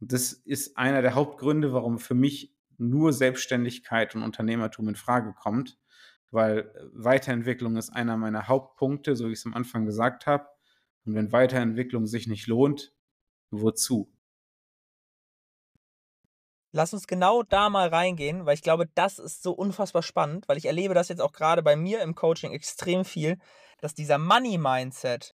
[0.00, 5.78] Das ist einer der Hauptgründe, warum für mich nur Selbstständigkeit und Unternehmertum in Frage kommt,
[6.30, 10.46] weil Weiterentwicklung ist einer meiner Hauptpunkte, so wie ich es am Anfang gesagt habe.
[11.04, 12.94] Und wenn Weiterentwicklung sich nicht lohnt,
[13.50, 14.12] wozu?
[16.70, 20.58] Lass uns genau da mal reingehen, weil ich glaube, das ist so unfassbar spannend, weil
[20.58, 23.38] ich erlebe das jetzt auch gerade bei mir im Coaching extrem viel,
[23.80, 25.34] dass dieser Money-Mindset,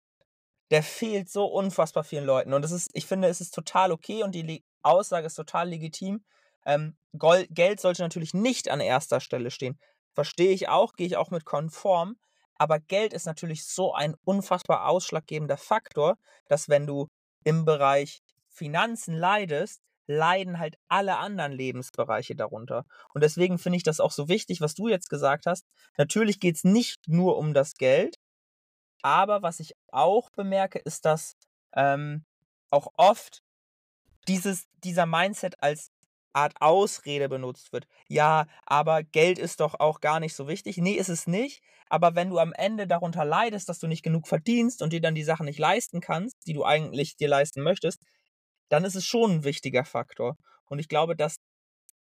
[0.71, 2.53] der fehlt so unfassbar vielen Leuten.
[2.53, 6.23] Und das ist, ich finde, es ist total okay und die Aussage ist total legitim.
[6.67, 9.79] Ähm, Gol Geld sollte natürlich nicht an erster Stelle stehen.
[10.13, 12.17] Verstehe ich auch, gehe ich auch mit konform.
[12.57, 16.17] Aber Geld ist natürlich so ein unfassbar ausschlaggebender Faktor,
[16.49, 17.09] dass wenn du
[17.45, 22.85] im Bereich Finanzen leidest, leiden halt alle anderen Lebensbereiche darunter.
[23.15, 25.67] Und deswegen finde ich das auch so wichtig, was du jetzt gesagt hast.
[25.97, 28.17] Natürlich geht es nicht nur um das Geld,
[29.03, 31.37] aber was ich auch bemerke, ist, dass
[31.75, 32.25] ähm,
[32.71, 33.43] auch oft
[34.29, 35.91] dieses, dieser Mindset als
[36.33, 37.87] Art Ausrede benutzt wird.
[38.09, 40.79] Ja, aber Geld ist doch auch gar nicht so wichtig.
[40.79, 41.63] Nee, ist es nicht.
[41.89, 45.15] Aber wenn du am Ende darunter leidest, dass du nicht genug verdienst und dir dann
[45.15, 48.03] die Sachen nicht leisten kannst, die du eigentlich dir leisten möchtest,
[48.73, 50.39] dann ist es schon ein wichtiger Faktor.
[50.65, 51.37] Und ich glaube, dass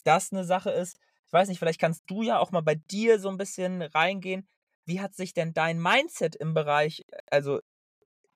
[0.05, 0.97] das eine Sache ist,
[1.27, 4.47] ich weiß nicht, vielleicht kannst du ja auch mal bei dir so ein bisschen reingehen.
[4.85, 7.59] Wie hat sich denn dein Mindset im Bereich, also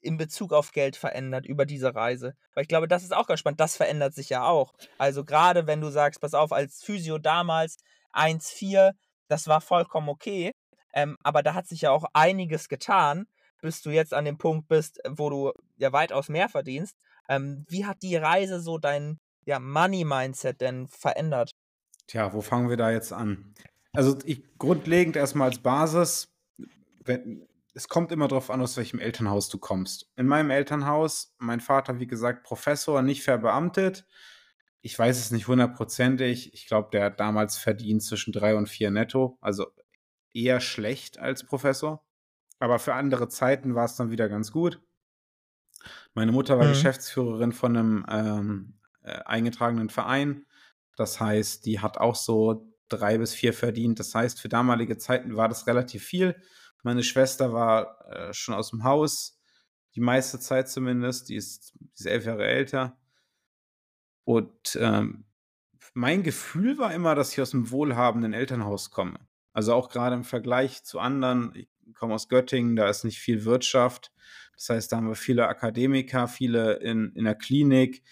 [0.00, 2.34] in Bezug auf Geld verändert über diese Reise?
[2.54, 3.60] Weil ich glaube, das ist auch ganz spannend.
[3.60, 4.72] Das verändert sich ja auch.
[4.98, 7.76] Also gerade wenn du sagst, pass auf, als Physio damals
[8.12, 8.92] 1,4,
[9.28, 10.50] das war vollkommen okay.
[10.94, 13.26] Ähm, aber da hat sich ja auch einiges getan,
[13.60, 16.96] bis du jetzt an dem Punkt bist, wo du ja weitaus mehr verdienst.
[17.28, 21.52] Ähm, wie hat die Reise so dein ja, Money-Mindset denn verändert?
[22.06, 23.54] Tja, wo fangen wir da jetzt an?
[23.92, 26.32] Also ich, grundlegend erstmal als Basis,
[27.04, 30.10] wenn, es kommt immer darauf an, aus welchem Elternhaus du kommst.
[30.16, 34.06] In meinem Elternhaus, mein Vater, wie gesagt, Professor, nicht verbeamtet.
[34.80, 36.54] Ich weiß es nicht hundertprozentig.
[36.54, 39.36] Ich glaube, der hat damals verdient zwischen drei und vier netto.
[39.40, 39.66] Also
[40.32, 42.04] eher schlecht als Professor.
[42.58, 44.80] Aber für andere Zeiten war es dann wieder ganz gut.
[46.14, 46.70] Meine Mutter war mhm.
[46.70, 50.46] Geschäftsführerin von einem ähm, äh, eingetragenen Verein.
[50.96, 53.99] Das heißt, die hat auch so drei bis vier verdient.
[54.01, 56.40] Das heißt, für damalige Zeiten war das relativ viel.
[56.83, 59.40] Meine Schwester war äh, schon aus dem Haus,
[59.94, 61.29] die meiste Zeit zumindest.
[61.29, 62.96] Die ist, die ist elf Jahre älter.
[64.25, 65.25] Und ähm,
[65.94, 69.18] mein Gefühl war immer, dass ich aus einem wohlhabenden Elternhaus komme.
[69.53, 71.53] Also auch gerade im Vergleich zu anderen.
[71.55, 74.12] Ich komme aus Göttingen, da ist nicht viel Wirtschaft.
[74.56, 78.02] Das heißt, da haben wir viele Akademiker, viele in, in der Klinik.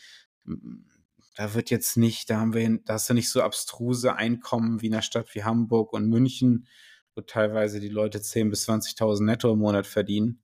[1.36, 4.86] Da wird jetzt nicht, da haben wir, da hast du nicht so abstruse Einkommen wie
[4.86, 6.66] in einer Stadt wie Hamburg und München,
[7.14, 10.42] wo teilweise die Leute 10.000 bis 20.000 netto im Monat verdienen.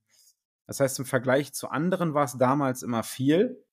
[0.66, 3.64] Das heißt, im Vergleich zu anderen war es damals immer viel.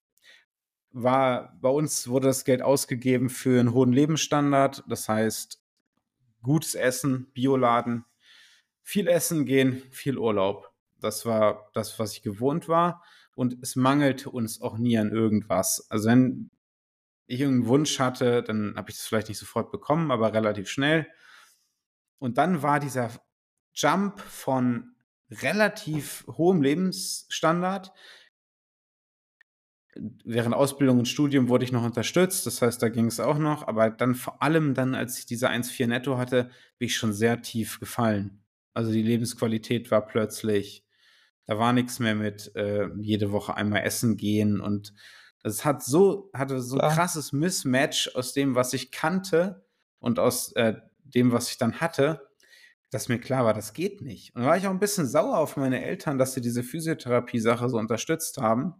[0.91, 4.83] War, bei uns wurde das Geld ausgegeben für einen hohen Lebensstandard.
[4.87, 5.61] Das heißt,
[6.41, 8.05] gutes Essen, Bioladen,
[8.87, 10.71] viel essen gehen, viel Urlaub.
[11.01, 13.03] Das war das, was ich gewohnt war.
[13.35, 15.91] Und es mangelte uns auch nie an irgendwas.
[15.91, 16.51] Also wenn
[17.25, 21.05] ich irgendeinen Wunsch hatte, dann habe ich das vielleicht nicht sofort bekommen, aber relativ schnell.
[22.17, 23.11] Und dann war dieser
[23.73, 24.95] Jump von
[25.29, 27.91] relativ hohem Lebensstandard.
[30.23, 33.67] Während Ausbildung und Studium wurde ich noch unterstützt, das heißt, da ging es auch noch,
[33.67, 37.41] aber dann vor allem dann, als ich diese 1,4 netto hatte, bin ich schon sehr
[37.41, 38.46] tief gefallen.
[38.77, 40.85] Also die Lebensqualität war plötzlich,
[41.47, 44.93] da war nichts mehr mit äh, jede Woche einmal essen gehen und
[45.41, 49.65] es hat so, hatte so ein krasses Mismatch aus dem, was ich kannte
[49.97, 52.29] und aus äh, dem, was ich dann hatte,
[52.91, 54.35] dass mir klar war, das geht nicht.
[54.35, 57.69] Und da war ich auch ein bisschen sauer auf meine Eltern, dass sie diese Physiotherapie-Sache
[57.69, 58.75] so unterstützt haben,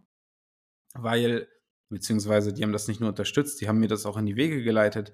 [0.94, 1.48] weil,
[1.88, 4.62] beziehungsweise die haben das nicht nur unterstützt, die haben mir das auch in die Wege
[4.62, 5.12] geleitet,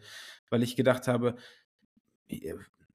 [0.51, 1.37] weil ich gedacht habe,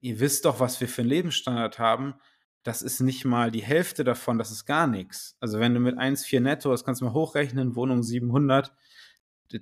[0.02, 2.16] ihr, wisst doch, was wir für einen Lebensstandard haben.
[2.64, 5.38] Das ist nicht mal die Hälfte davon, das ist gar nichts.
[5.40, 8.74] Also wenn du mit 1,4 netto, das kannst du mal hochrechnen, Wohnung 700,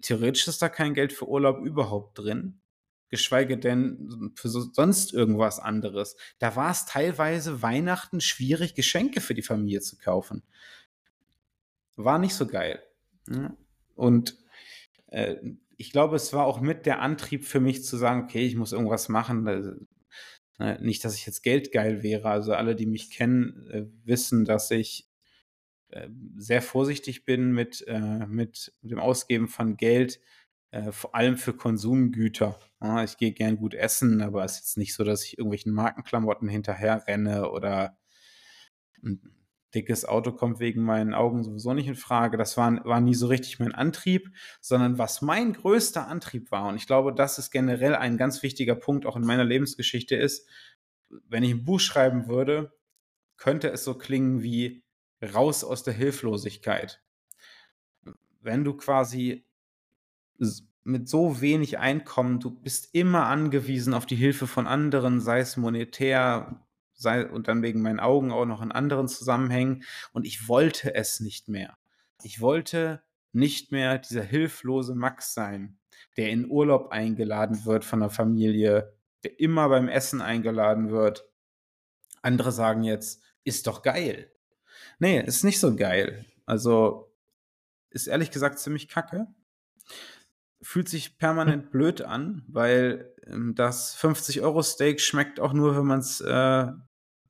[0.02, 2.60] theoretisch ist da kein Geld für Urlaub überhaupt drin
[3.10, 6.15] geschweige denn für so, sonst irgendwas anderes.
[6.39, 10.43] Da war es teilweise Weihnachten schwierig, Geschenke für die Familie zu kaufen.
[11.95, 12.82] War nicht so geil.
[13.95, 14.38] Und
[15.08, 15.36] äh,
[15.78, 18.73] ich glaube, es war auch mit der Antrieb für mich zu sagen, okay, ich muss
[18.73, 19.88] irgendwas machen.
[20.60, 22.30] Äh, nicht, dass ich jetzt geldgeil wäre.
[22.30, 25.08] Also alle, die mich kennen, äh, wissen, dass ich
[25.89, 30.20] äh, sehr vorsichtig bin mit, äh, mit dem Ausgeben von Geld
[30.72, 32.60] äh, vor allem für Konsumgüter.
[33.06, 36.48] Ich gehe gern gut essen, aber es ist jetzt nicht so, dass ich irgendwelchen Markenklamotten
[36.48, 37.98] hinterher renne oder
[39.04, 39.37] ein
[39.73, 42.38] dickes Auto kommt wegen meinen Augen sowieso nicht in Frage.
[42.38, 44.30] Das war, war nie so richtig mein Antrieb,
[44.62, 48.75] sondern was mein größter Antrieb war, und ich glaube, das ist generell ein ganz wichtiger
[48.75, 50.47] Punkt auch in meiner Lebensgeschichte ist,
[51.10, 52.73] wenn ich ein Buch schreiben würde,
[53.38, 54.84] könnte es so klingen wie
[55.34, 57.01] raus aus der Hilflosigkeit.
[58.41, 59.45] Wenn du quasi
[60.84, 65.58] mit so wenig Einkommen, du bist immer angewiesen auf die Hilfe von anderen, sei es
[65.58, 66.66] monetär,
[66.97, 69.83] sei und dann wegen meinen Augen auch noch in anderen Zusammenhängen.
[70.13, 71.77] Und ich wollte es nicht mehr.
[72.23, 75.77] Ich wollte nicht mehr dieser hilflose Max sein,
[76.17, 81.25] der in Urlaub eingeladen wird von der Familie, der immer beim Essen eingeladen wird.
[82.21, 84.31] Andere sagen jetzt, ist doch geil.
[84.99, 86.25] Nee, ist nicht so geil.
[86.45, 87.13] Also
[87.89, 89.27] ist ehrlich gesagt ziemlich kacke
[90.67, 96.19] fühlt sich permanent blöd an, weil ähm, das 50-Euro-Steak schmeckt auch nur, wenn man es
[96.19, 96.67] äh,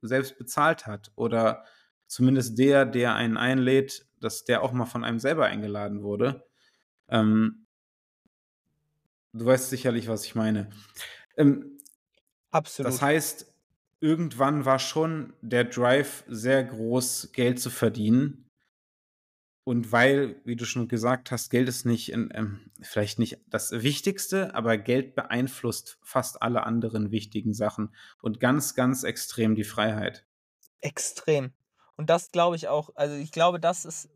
[0.02, 1.12] selbst bezahlt hat.
[1.16, 1.64] Oder
[2.08, 6.48] zumindest der, der einen einlädt, dass der auch mal von einem selber eingeladen wurde.
[7.10, 7.68] Ähm,
[9.34, 10.72] du weißt sicherlich, was ich meine.
[11.38, 11.78] Ähm,
[12.50, 12.92] Absolut.
[12.92, 13.54] das heißt,
[14.00, 18.47] irgendwann war schon der Drive sehr groß, Geld zu verdienen.
[19.68, 23.74] Und weil, wie du schon gesagt hast, Geld ist nicht, in, ähm, vielleicht nicht das
[23.74, 30.26] Wichtigste, aber Geld beeinflusst fast alle anderen wichtigen Sachen und ganz, ganz extrem die Freiheit.
[30.80, 31.52] Extrem.
[31.98, 34.10] Und das glaube ich auch, also ich glaube, das ist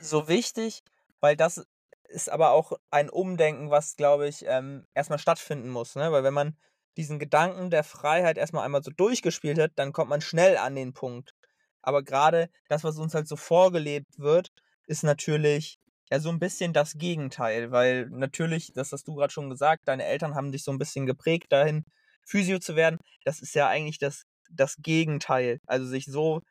[0.00, 0.82] so wichtig,
[1.20, 1.66] weil das
[2.08, 5.96] ist aber auch ein Umdenken, was, glaube ich, ähm, erstmal stattfinden muss.
[5.96, 6.12] Ne?
[6.12, 6.56] Weil wenn man
[6.96, 10.94] diesen Gedanken der Freiheit erstmal einmal so durchgespielt hat, dann kommt man schnell an den
[10.94, 11.34] Punkt.
[11.82, 14.50] Aber gerade das, was uns halt so vorgelebt wird,
[14.86, 15.78] ist natürlich
[16.10, 20.04] ja so ein bisschen das Gegenteil, weil natürlich, das hast du gerade schon gesagt, deine
[20.04, 21.84] Eltern haben dich so ein bisschen geprägt dahin,
[22.24, 22.98] Physio zu werden.
[23.24, 25.60] Das ist ja eigentlich das, das Gegenteil.
[25.66, 26.42] Also sich so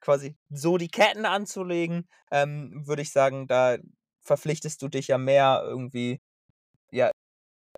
[0.00, 3.78] quasi so die Ketten anzulegen, ähm, würde ich sagen, da
[4.22, 6.20] verpflichtest du dich ja mehr irgendwie,
[6.90, 7.10] ja,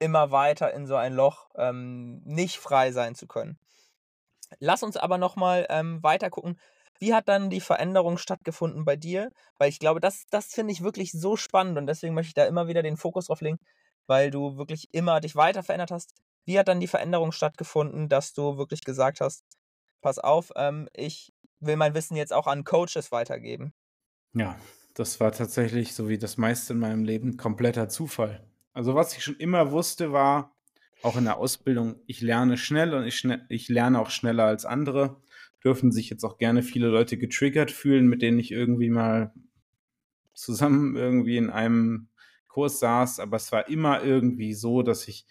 [0.00, 3.58] immer weiter in so ein Loch ähm, nicht frei sein zu können.
[4.58, 6.58] Lass uns aber nochmal ähm, weiter gucken.
[6.98, 9.30] Wie hat dann die Veränderung stattgefunden bei dir?
[9.58, 12.46] Weil ich glaube, das, das finde ich wirklich so spannend und deswegen möchte ich da
[12.46, 13.58] immer wieder den Fokus drauf legen,
[14.06, 16.14] weil du wirklich immer dich weiter verändert hast.
[16.44, 19.44] Wie hat dann die Veränderung stattgefunden, dass du wirklich gesagt hast,
[20.02, 23.72] pass auf, ähm, ich will mein Wissen jetzt auch an Coaches weitergeben?
[24.34, 24.58] Ja,
[24.94, 28.46] das war tatsächlich, so wie das meiste in meinem Leben, kompletter Zufall.
[28.72, 30.54] Also was ich schon immer wusste, war,
[31.02, 34.64] auch in der Ausbildung, ich lerne schnell und ich, schnell, ich lerne auch schneller als
[34.64, 35.20] andere
[35.64, 39.32] dürfen sich jetzt auch gerne viele Leute getriggert fühlen, mit denen ich irgendwie mal
[40.34, 42.08] zusammen irgendwie in einem
[42.48, 45.26] Kurs saß, aber es war immer irgendwie so, dass ich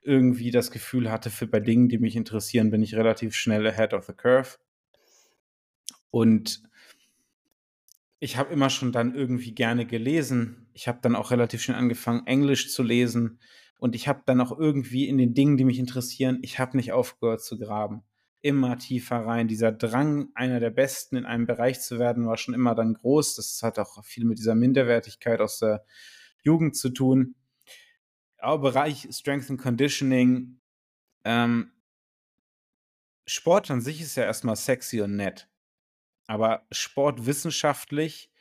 [0.00, 3.94] irgendwie das Gefühl hatte, für bei Dingen, die mich interessieren, bin ich relativ schnell ahead
[3.94, 4.58] of the curve.
[6.10, 6.62] Und
[8.18, 10.66] ich habe immer schon dann irgendwie gerne gelesen.
[10.74, 13.38] Ich habe dann auch relativ schnell angefangen, Englisch zu lesen.
[13.78, 16.92] Und ich habe dann auch irgendwie in den Dingen, die mich interessieren, ich habe nicht
[16.92, 18.02] aufgehört zu graben
[18.42, 19.48] immer tiefer rein.
[19.48, 23.36] Dieser Drang, einer der Besten in einem Bereich zu werden, war schon immer dann groß.
[23.36, 25.84] Das hat auch viel mit dieser Minderwertigkeit aus der
[26.42, 27.36] Jugend zu tun.
[28.38, 30.60] Auch Bereich Strength and Conditioning.
[31.24, 31.72] Ähm,
[33.26, 35.48] Sport an sich ist ja erstmal sexy und nett.
[36.26, 38.32] Aber Sport wissenschaftlich,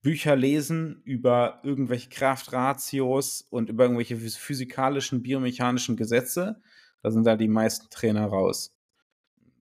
[0.00, 6.62] Bücher lesen über irgendwelche Kraftratios und über irgendwelche physikalischen, biomechanischen Gesetze,
[7.02, 8.73] da sind da die meisten Trainer raus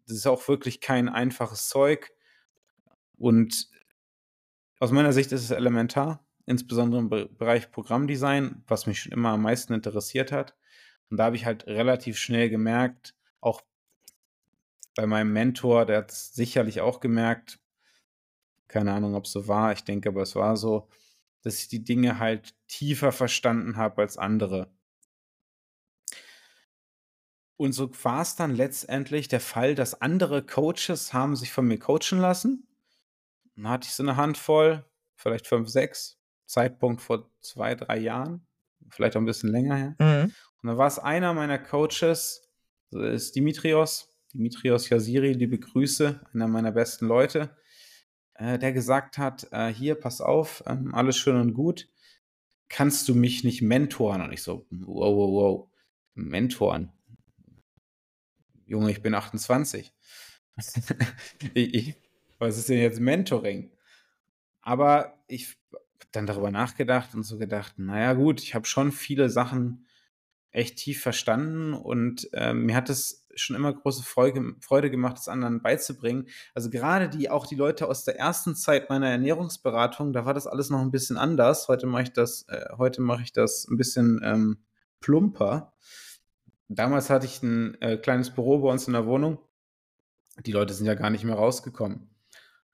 [0.05, 2.11] das ist auch wirklich kein einfaches Zeug.
[3.17, 3.69] Und
[4.79, 9.41] aus meiner Sicht ist es elementar, insbesondere im Bereich Programmdesign, was mich schon immer am
[9.41, 10.55] meisten interessiert hat.
[11.09, 13.61] Und da habe ich halt relativ schnell gemerkt, auch
[14.95, 17.59] bei meinem Mentor, der hat es sicherlich auch gemerkt,
[18.67, 20.89] keine Ahnung, ob es so war, ich denke aber es war so,
[21.43, 24.71] dass ich die Dinge halt tiefer verstanden habe als andere.
[27.55, 31.77] Und so war es dann letztendlich der Fall, dass andere Coaches haben sich von mir
[31.77, 32.67] coachen lassen.
[33.55, 34.85] Dann hatte ich so eine Handvoll,
[35.15, 38.45] vielleicht fünf, sechs, Zeitpunkt vor zwei, drei Jahren,
[38.89, 39.95] vielleicht auch ein bisschen länger her.
[39.99, 40.31] Mhm.
[40.61, 42.49] Und dann war es einer meiner Coaches,
[42.91, 47.55] das ist Dimitrios, Dimitrios Yasiri, liebe Grüße, einer meiner besten Leute,
[48.35, 51.87] äh, der gesagt hat, äh, hier, pass auf, äh, alles schön und gut,
[52.69, 54.21] kannst du mich nicht mentoren?
[54.21, 55.71] Und ich so, wow, wow, wow,
[56.15, 56.91] mentoren,
[58.65, 59.93] Junge, ich bin 28.
[61.54, 61.95] ich, ich,
[62.39, 63.71] was ist denn jetzt Mentoring?
[64.62, 69.30] Aber ich habe dann darüber nachgedacht und so gedacht, naja gut, ich habe schon viele
[69.30, 69.88] Sachen
[70.52, 75.28] echt tief verstanden und äh, mir hat es schon immer große Freude, Freude gemacht, es
[75.28, 76.28] anderen beizubringen.
[76.54, 80.45] Also gerade die, auch die Leute aus der ersten Zeit meiner Ernährungsberatung, da war das
[80.45, 81.67] alles noch ein bisschen anders.
[81.67, 84.58] Heute mache ich das, äh, heute mache ich das ein bisschen ähm,
[84.99, 85.73] plumper.
[86.67, 89.39] Damals hatte ich ein äh, kleines Büro bei uns in der Wohnung.
[90.45, 92.10] Die Leute sind ja gar nicht mehr rausgekommen.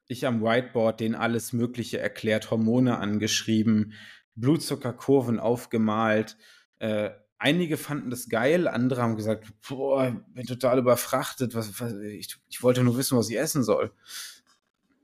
[0.08, 3.94] Ich am Whiteboard denen alles Mögliche erklärt, Hormone angeschrieben,
[4.36, 6.38] Blutzuckerkurven aufgemalt.
[6.80, 12.38] Äh, einige fanden das geil, andere haben gesagt, boah, bin total überfrachtet, was, was, ich,
[12.50, 13.92] ich, wollte nur wissen, was ich essen soll.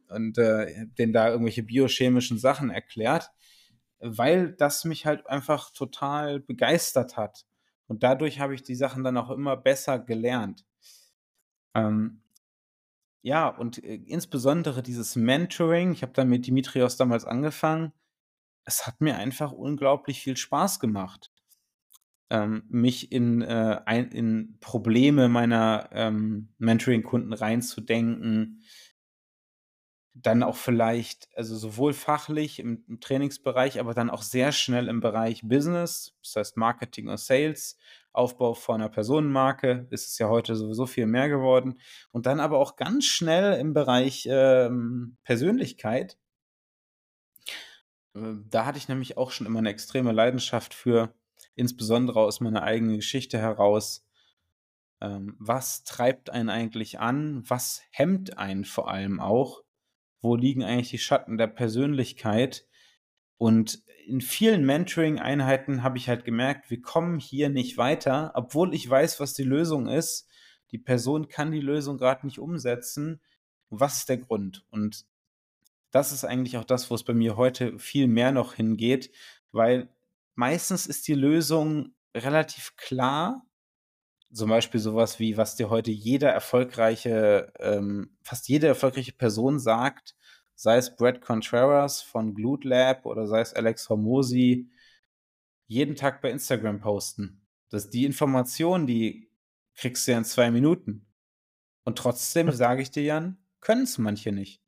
[0.10, 3.32] Und äh, denen da irgendwelche biochemischen Sachen erklärt,
[4.00, 7.46] weil das mich halt einfach total begeistert hat.
[7.88, 10.66] Und dadurch habe ich die Sachen dann auch immer besser gelernt.
[11.76, 12.22] Ähm,
[13.22, 17.92] ja, und äh, insbesondere dieses Mentoring, ich habe dann mit Dimitrios damals angefangen,
[18.66, 21.32] es hat mir einfach unglaublich viel Spaß gemacht,
[22.30, 28.64] ähm, mich in, äh, ein, in Probleme meiner ähm, Mentoring-Kunden reinzudenken,
[30.18, 35.02] dann auch vielleicht, also sowohl fachlich im, im, Trainingsbereich, aber dann auch sehr schnell im
[35.02, 37.78] Bereich Business, das heißt Marketing und Sales,
[38.14, 41.82] Aufbau von einer Personenmarke, ist es ja heute sowieso viel mehr geworden.
[42.12, 46.18] Und dann aber auch ganz schnell im Bereich ähm, Persönlichkeit.
[48.16, 51.14] Äh, da hatte ich nämlich auch schon immer eine extreme Leidenschaft für,
[51.56, 54.06] insbesondere aus meiner eigenen Geschichte heraus.
[55.02, 57.44] Ähm, was treibt einen eigentlich an?
[57.50, 59.65] Was hemmt einen vor allem auch?
[60.26, 62.66] Wo liegen eigentlich die Schatten der Persönlichkeit.
[63.38, 68.90] Und in vielen Mentoring-Einheiten habe ich halt gemerkt, wir kommen hier nicht weiter, obwohl ich
[68.90, 70.28] weiß, was die Lösung ist.
[70.72, 73.22] Die Person kann die Lösung gerade nicht umsetzen.
[73.70, 74.66] Was ist der Grund?
[74.72, 75.06] Und
[75.92, 79.12] das ist eigentlich auch das, wo es bei mir heute viel mehr noch hingeht,
[79.52, 79.90] weil
[80.34, 83.46] meistens ist die Lösung relativ klar,
[84.36, 90.16] zum Beispiel sowas wie, was dir heute jeder erfolgreiche, ähm, fast jede erfolgreiche Person sagt,
[90.56, 94.70] sei es Brad Contreras von Glute Lab oder sei es Alex Hormosi,
[95.68, 97.46] jeden Tag bei Instagram posten.
[97.70, 99.32] Das die Information, die
[99.74, 101.08] kriegst du ja in zwei Minuten.
[101.84, 104.62] Und trotzdem sage ich dir, Jan, können es manche nicht.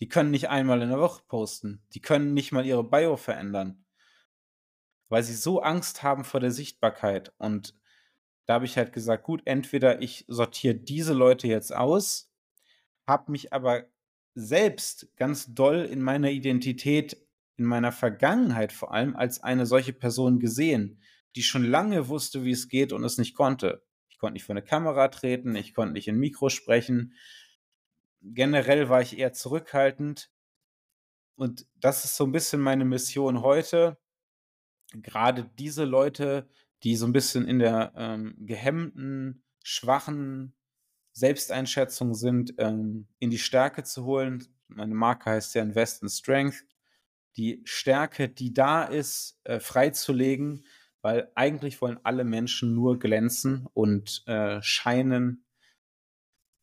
[0.00, 1.82] Die können nicht einmal in der Woche posten.
[1.94, 3.84] Die können nicht mal ihre Bio verändern.
[5.08, 7.32] Weil sie so Angst haben vor der Sichtbarkeit.
[7.38, 7.74] Und
[8.50, 12.32] da habe ich halt gesagt, gut, entweder ich sortiere diese Leute jetzt aus,
[13.06, 13.84] habe mich aber
[14.34, 17.16] selbst ganz doll in meiner Identität,
[17.58, 21.00] in meiner Vergangenheit vor allem, als eine solche Person gesehen,
[21.36, 23.84] die schon lange wusste, wie es geht und es nicht konnte.
[24.08, 27.14] Ich konnte nicht vor eine Kamera treten, ich konnte nicht in Mikro sprechen.
[28.20, 30.28] Generell war ich eher zurückhaltend.
[31.36, 33.96] Und das ist so ein bisschen meine Mission heute,
[34.92, 36.48] gerade diese Leute
[36.82, 40.54] die so ein bisschen in der ähm, gehemmten, schwachen
[41.12, 44.46] Selbsteinschätzung sind, ähm, in die Stärke zu holen.
[44.68, 46.64] Meine Marke heißt ja Invest in Strength.
[47.36, 50.64] Die Stärke, die da ist, äh, freizulegen,
[51.02, 55.44] weil eigentlich wollen alle Menschen nur glänzen und äh, scheinen.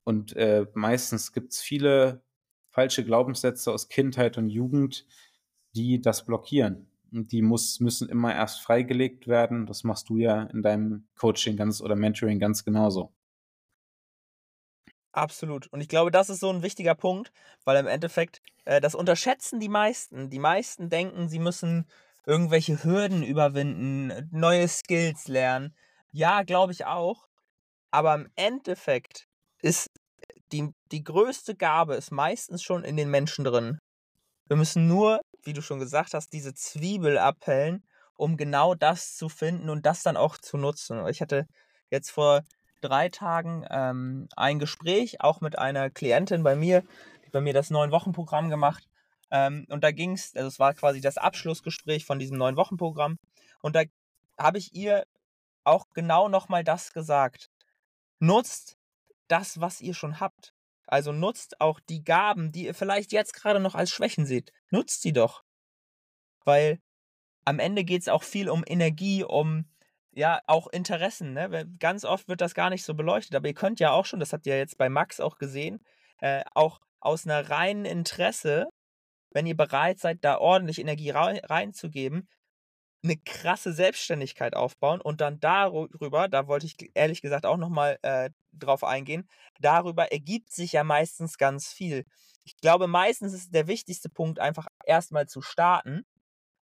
[0.03, 2.23] Und äh, meistens gibt es viele
[2.69, 5.05] falsche Glaubenssätze aus Kindheit und Jugend,
[5.75, 9.65] die das blockieren die muss, müssen immer erst freigelegt werden.
[9.65, 13.13] Das machst du ja in deinem Coaching ganz oder Mentoring ganz genauso.
[15.11, 15.67] Absolut.
[15.67, 17.31] Und ich glaube, das ist so ein wichtiger Punkt,
[17.63, 20.29] weil im Endeffekt, äh, das unterschätzen die meisten.
[20.29, 21.87] Die meisten denken, sie müssen
[22.25, 25.73] irgendwelche Hürden überwinden, neue Skills lernen.
[26.11, 27.27] Ja, glaube ich auch.
[27.89, 29.27] Aber im Endeffekt
[29.61, 29.89] ist
[30.51, 33.79] die, die größte Gabe ist meistens schon in den Menschen drin.
[34.47, 37.83] Wir müssen nur wie du schon gesagt hast, diese Zwiebel abhellen,
[38.15, 41.07] um genau das zu finden und das dann auch zu nutzen.
[41.07, 41.47] Ich hatte
[41.89, 42.43] jetzt vor
[42.81, 46.83] drei Tagen ähm, ein Gespräch, auch mit einer Klientin bei mir,
[47.25, 48.87] die bei mir das Neun-Wochen-Programm gemacht.
[49.31, 53.17] Ähm, und da ging es, also es war quasi das Abschlussgespräch von diesem Neun-Wochen-Programm.
[53.61, 53.83] Und da
[54.37, 55.05] habe ich ihr
[55.63, 57.49] auch genau nochmal das gesagt.
[58.19, 58.77] Nutzt
[59.27, 60.53] das, was ihr schon habt.
[60.87, 64.51] Also nutzt auch die Gaben, die ihr vielleicht jetzt gerade noch als Schwächen seht.
[64.71, 65.43] Nutzt sie doch.
[66.45, 66.79] Weil
[67.45, 69.65] am Ende geht es auch viel um Energie, um
[70.11, 71.33] ja auch Interessen.
[71.33, 71.69] Ne?
[71.79, 74.33] Ganz oft wird das gar nicht so beleuchtet, aber ihr könnt ja auch schon, das
[74.33, 75.79] habt ihr jetzt bei Max auch gesehen,
[76.19, 78.67] äh, auch aus einer reinen Interesse,
[79.31, 82.27] wenn ihr bereit seid, da ordentlich Energie reinzugeben,
[83.03, 88.29] eine krasse Selbstständigkeit aufbauen und dann darüber, da wollte ich ehrlich gesagt auch nochmal äh,
[88.53, 89.29] drauf eingehen,
[89.59, 92.05] darüber ergibt sich ja meistens ganz viel.
[92.43, 96.05] Ich glaube, meistens ist der wichtigste Punkt einfach erstmal zu starten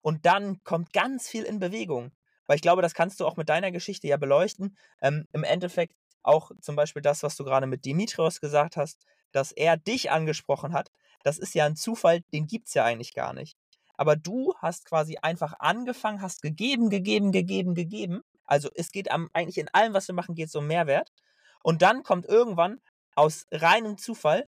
[0.01, 2.11] und dann kommt ganz viel in Bewegung.
[2.47, 4.77] Weil ich glaube, das kannst du auch mit deiner Geschichte ja beleuchten.
[5.01, 9.51] Ähm, Im Endeffekt auch zum Beispiel das, was du gerade mit Dimitrios gesagt hast, dass
[9.51, 10.91] er dich angesprochen hat,
[11.23, 13.57] das ist ja ein Zufall, den gibt es ja eigentlich gar nicht
[13.95, 18.21] aber du hast quasi einfach angefangen, hast gegeben, gegeben, gegeben, gegeben.
[18.45, 21.11] Also es geht am, eigentlich in allem, was wir machen, geht es um Mehrwert.
[21.63, 22.81] Und dann kommt irgendwann
[23.15, 24.47] aus reinem Zufall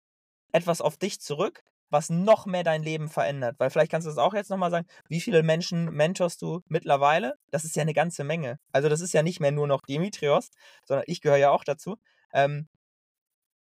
[0.52, 3.56] etwas auf dich zurück, was noch mehr dein Leben verändert.
[3.60, 7.36] Weil vielleicht kannst du das auch jetzt nochmal sagen, wie viele Menschen mentorst du mittlerweile?
[7.50, 8.60] Das ist ja eine ganze Menge.
[8.72, 10.52] Also das ist ja nicht mehr nur noch Dimitrios,
[10.86, 11.98] sondern ich gehöre ja auch dazu.
[12.34, 12.70] Ähm,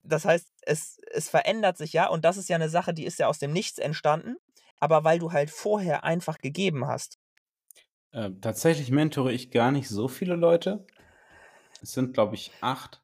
[0.04, 3.20] das heißt, es, es verändert sich ja und das ist ja eine Sache, die ist
[3.20, 4.36] ja aus dem Nichts entstanden
[4.82, 7.20] aber weil du halt vorher einfach gegeben hast.
[8.12, 10.86] Äh, tatsächlich mentore ich gar nicht so viele Leute.
[11.82, 13.02] Es sind, glaube ich, acht.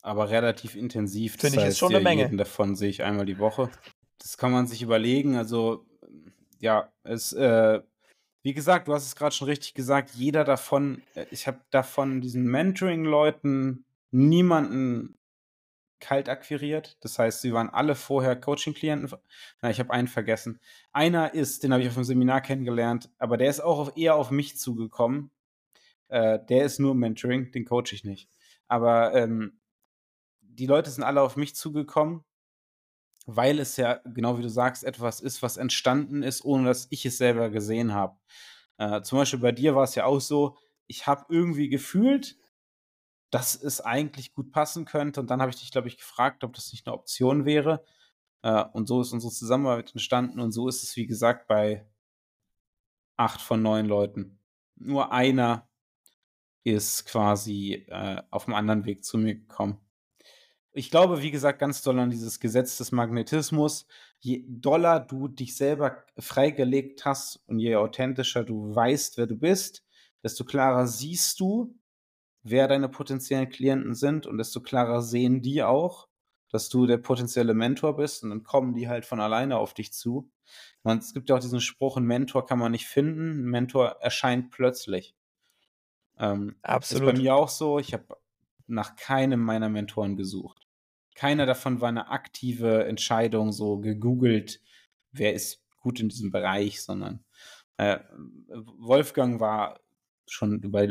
[0.00, 1.36] Aber relativ intensiv.
[1.38, 2.22] Finde ich, ist schon eine Menge.
[2.22, 3.70] Jeden davon sehe ich einmal die Woche.
[4.18, 5.36] Das kann man sich überlegen.
[5.36, 5.84] Also,
[6.58, 7.82] ja, es, äh,
[8.42, 12.20] wie gesagt, du hast es gerade schon richtig gesagt, jeder davon, äh, ich habe davon
[12.20, 15.18] diesen Mentoring-Leuten niemanden
[16.00, 16.96] kalt akquiriert.
[17.00, 19.10] Das heißt, sie waren alle vorher Coaching-Klienten.
[19.62, 20.60] Na, ich habe einen vergessen.
[20.92, 24.16] Einer ist, den habe ich auf dem Seminar kennengelernt, aber der ist auch auf, eher
[24.16, 25.30] auf mich zugekommen.
[26.08, 28.28] Äh, der ist nur Mentoring, den coach ich nicht.
[28.68, 29.58] Aber ähm,
[30.40, 32.24] die Leute sind alle auf mich zugekommen,
[33.26, 37.06] weil es ja, genau wie du sagst, etwas ist, was entstanden ist, ohne dass ich
[37.06, 38.16] es selber gesehen habe.
[38.78, 42.36] Äh, zum Beispiel bei dir war es ja auch so, ich habe irgendwie gefühlt,
[43.34, 45.18] dass es eigentlich gut passen könnte.
[45.18, 47.84] Und dann habe ich dich, glaube ich, gefragt, ob das nicht eine Option wäre.
[48.42, 50.38] Äh, und so ist unsere Zusammenarbeit entstanden.
[50.38, 51.84] Und so ist es, wie gesagt, bei
[53.16, 54.38] acht von neun Leuten.
[54.76, 55.68] Nur einer
[56.62, 59.80] ist quasi äh, auf einem anderen Weg zu mir gekommen.
[60.70, 63.88] Ich glaube, wie gesagt, ganz doll an dieses Gesetz des Magnetismus.
[64.20, 69.84] Je doller du dich selber freigelegt hast und je authentischer du weißt, wer du bist,
[70.22, 71.74] desto klarer siehst du,
[72.44, 76.08] wer deine potenziellen Klienten sind und desto klarer sehen die auch,
[76.50, 79.92] dass du der potenzielle Mentor bist und dann kommen die halt von alleine auf dich
[79.92, 80.30] zu.
[80.84, 83.96] Man, es gibt ja auch diesen Spruch, ein Mentor kann man nicht finden, ein Mentor
[84.00, 85.16] erscheint plötzlich.
[86.18, 87.08] Ähm, Absolut.
[87.08, 88.18] Ist bei mir auch so, ich habe
[88.66, 90.68] nach keinem meiner Mentoren gesucht.
[91.14, 94.60] Keiner davon war eine aktive Entscheidung, so gegoogelt,
[95.12, 97.24] wer ist gut in diesem Bereich, sondern
[97.78, 97.98] äh,
[98.48, 99.80] Wolfgang war
[100.26, 100.86] schon über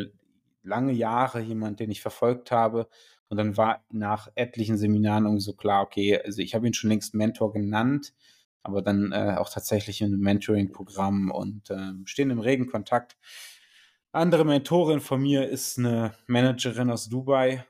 [0.64, 2.88] lange Jahre jemand, den ich verfolgt habe.
[3.30, 6.90] Und dann war nach etlichen Seminaren irgendwie so klar, okay, also ich habe ihn schon
[6.90, 8.14] längst Mentor genannt,
[8.62, 13.18] aber dann äh, auch tatsächlich in einem Mentoring-Programm und äh, stehen im regen Kontakt.
[14.12, 17.66] Andere Mentorin von mir ist eine Managerin aus Dubai.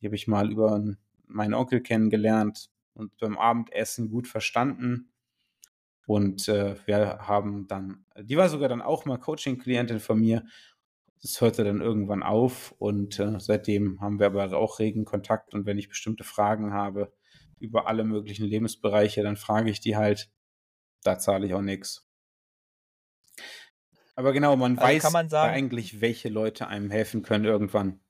[0.00, 0.82] Die habe ich mal über
[1.26, 5.10] meinen Onkel kennengelernt und beim Abendessen gut verstanden.
[6.06, 10.44] Und äh, wir haben dann, die war sogar dann auch mal Coaching-Klientin von mir
[11.22, 15.66] das hörte dann irgendwann auf und äh, seitdem haben wir aber auch regen Kontakt und
[15.66, 17.12] wenn ich bestimmte Fragen habe
[17.58, 20.30] über alle möglichen Lebensbereiche, dann frage ich die halt.
[21.02, 22.06] Da zahle ich auch nichts.
[24.16, 28.00] Aber genau, man also weiß man sagen, eigentlich, welche Leute einem helfen können irgendwann.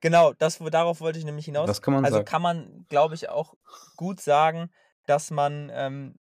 [0.00, 1.68] Genau, das, darauf wollte ich nämlich hinaus.
[1.68, 2.26] Das kann man also sagen.
[2.26, 3.54] kann man, glaube ich, auch
[3.96, 4.70] gut sagen,
[5.06, 6.18] dass man ähm,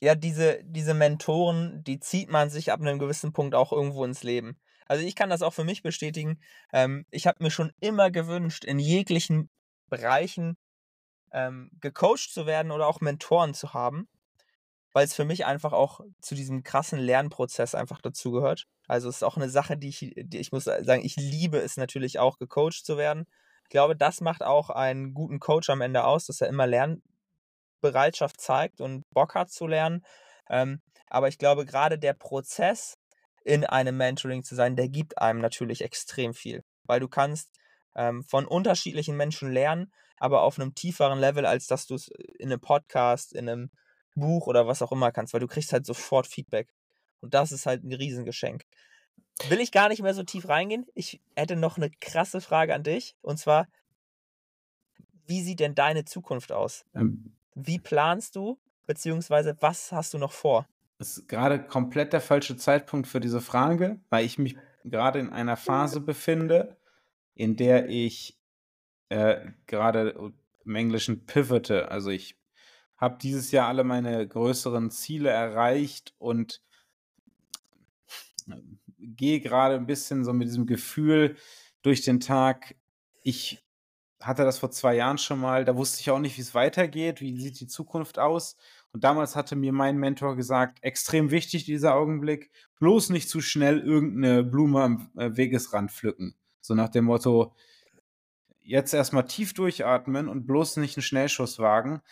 [0.00, 4.22] ja, diese, diese Mentoren, die zieht man sich ab einem gewissen Punkt auch irgendwo ins
[4.22, 4.58] Leben.
[4.86, 6.40] Also ich kann das auch für mich bestätigen.
[6.72, 9.50] Ähm, ich habe mir schon immer gewünscht, in jeglichen
[9.88, 10.56] Bereichen
[11.32, 14.08] ähm, gecoacht zu werden oder auch Mentoren zu haben,
[14.92, 18.66] weil es für mich einfach auch zu diesem krassen Lernprozess einfach dazugehört.
[18.88, 21.76] Also es ist auch eine Sache, die ich, die ich muss sagen, ich liebe es
[21.76, 23.26] natürlich auch, gecoacht zu werden.
[23.64, 27.02] Ich glaube, das macht auch einen guten Coach am Ende aus, dass er immer lernt,
[27.80, 30.04] Bereitschaft zeigt und Bock hat zu lernen.
[30.48, 32.96] Ähm, aber ich glaube, gerade der Prozess,
[33.44, 36.62] in einem Mentoring zu sein, der gibt einem natürlich extrem viel.
[36.84, 37.50] Weil du kannst
[37.96, 42.08] ähm, von unterschiedlichen Menschen lernen, aber auf einem tieferen Level, als dass du es
[42.38, 43.70] in einem Podcast, in einem
[44.14, 46.68] Buch oder was auch immer kannst, weil du kriegst halt sofort Feedback.
[47.20, 48.64] Und das ist halt ein Riesengeschenk.
[49.48, 50.86] Will ich gar nicht mehr so tief reingehen.
[50.94, 53.16] Ich hätte noch eine krasse Frage an dich.
[53.22, 53.68] Und zwar,
[55.26, 56.84] wie sieht denn deine Zukunft aus?
[56.94, 60.66] Ähm, wie planst du, beziehungsweise was hast du noch vor?
[60.98, 65.30] Das ist gerade komplett der falsche Zeitpunkt für diese Frage, weil ich mich gerade in
[65.30, 66.76] einer Phase befinde,
[67.34, 68.38] in der ich
[69.08, 70.32] äh, gerade
[70.64, 71.90] im Englischen pivote.
[71.90, 72.38] Also ich
[72.96, 76.62] habe dieses Jahr alle meine größeren Ziele erreicht und
[78.48, 78.56] äh,
[78.98, 81.36] gehe gerade ein bisschen so mit diesem Gefühl
[81.82, 82.76] durch den Tag,
[83.22, 83.64] ich
[84.20, 87.20] hatte das vor zwei Jahren schon mal, da wusste ich auch nicht, wie es weitergeht,
[87.20, 88.56] wie sieht die Zukunft aus.
[88.92, 93.80] Und damals hatte mir mein Mentor gesagt, extrem wichtig dieser Augenblick, bloß nicht zu schnell
[93.80, 96.34] irgendeine Blume am äh, Wegesrand pflücken.
[96.60, 97.54] So nach dem Motto,
[98.60, 102.02] jetzt erstmal tief durchatmen und bloß nicht einen Schnellschuss wagen.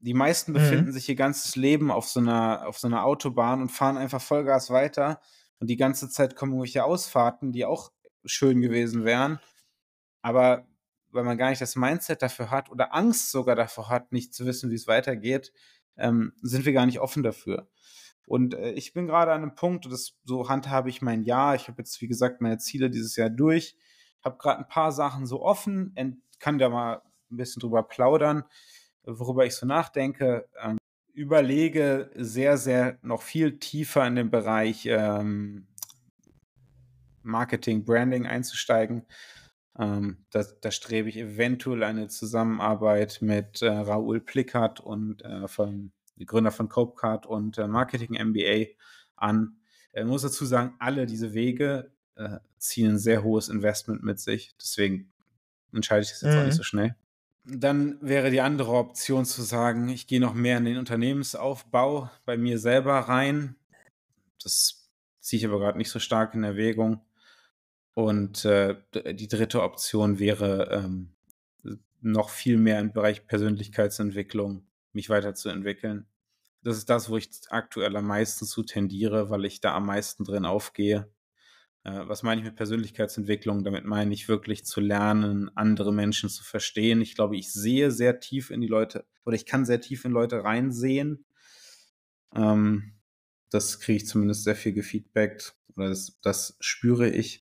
[0.00, 0.56] Die meisten mhm.
[0.56, 4.20] befinden sich ihr ganzes Leben auf so einer, auf so einer Autobahn und fahren einfach
[4.20, 5.20] Vollgas weiter.
[5.58, 7.90] Und die ganze Zeit kommen irgendwelche Ausfahrten, die auch
[8.24, 9.40] schön gewesen wären.
[10.22, 10.66] Aber
[11.16, 14.46] weil man gar nicht das Mindset dafür hat oder Angst sogar davor hat, nicht zu
[14.46, 15.52] wissen, wie es weitergeht,
[15.96, 17.68] ähm, sind wir gar nicht offen dafür.
[18.26, 21.54] Und äh, ich bin gerade an einem Punkt, das, so handhabe ich mein Jahr.
[21.54, 23.76] Ich habe jetzt, wie gesagt, meine Ziele dieses Jahr durch.
[24.22, 25.94] Habe gerade ein paar Sachen so offen,
[26.38, 28.44] kann da mal ein bisschen drüber plaudern,
[29.04, 30.48] worüber ich so nachdenke.
[30.60, 30.78] Ähm,
[31.12, 35.66] überlege sehr, sehr noch viel tiefer in den Bereich ähm,
[37.22, 39.06] Marketing, Branding einzusteigen.
[39.78, 45.92] Ähm, da, da, strebe ich eventuell eine Zusammenarbeit mit äh, Raoul Plickert und äh, von
[46.24, 48.72] Gründer von Copecard und äh, Marketing MBA
[49.16, 49.58] an.
[49.92, 54.54] Ich muss dazu sagen, alle diese Wege äh, ziehen ein sehr hohes Investment mit sich.
[54.60, 55.12] Deswegen
[55.72, 56.38] entscheide ich das jetzt mhm.
[56.38, 56.58] auch nicht mhm.
[56.58, 56.96] so schnell.
[57.44, 62.36] Dann wäre die andere Option zu sagen, ich gehe noch mehr in den Unternehmensaufbau bei
[62.36, 63.56] mir selber rein.
[64.42, 67.05] Das ziehe ich aber gerade nicht so stark in Erwägung.
[67.96, 68.76] Und äh,
[69.14, 71.14] die dritte Option wäre, ähm,
[72.02, 76.06] noch viel mehr im Bereich Persönlichkeitsentwicklung mich weiterzuentwickeln.
[76.62, 80.24] Das ist das, wo ich aktuell am meisten zu tendiere, weil ich da am meisten
[80.24, 81.10] drin aufgehe.
[81.84, 83.64] Äh, was meine ich mit Persönlichkeitsentwicklung?
[83.64, 87.00] Damit meine ich wirklich zu lernen, andere Menschen zu verstehen.
[87.00, 90.12] Ich glaube, ich sehe sehr tief in die Leute oder ich kann sehr tief in
[90.12, 91.24] Leute reinsehen.
[92.34, 92.92] Ähm,
[93.48, 97.45] das kriege ich zumindest sehr viel gefeedbackt oder das, das spüre ich.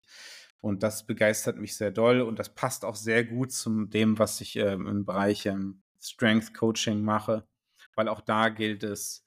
[0.62, 4.40] Und das begeistert mich sehr doll und das passt auch sehr gut zu dem, was
[4.42, 7.48] ich ähm, im Bereich ähm, Strength Coaching mache,
[7.96, 9.26] weil auch da gilt es,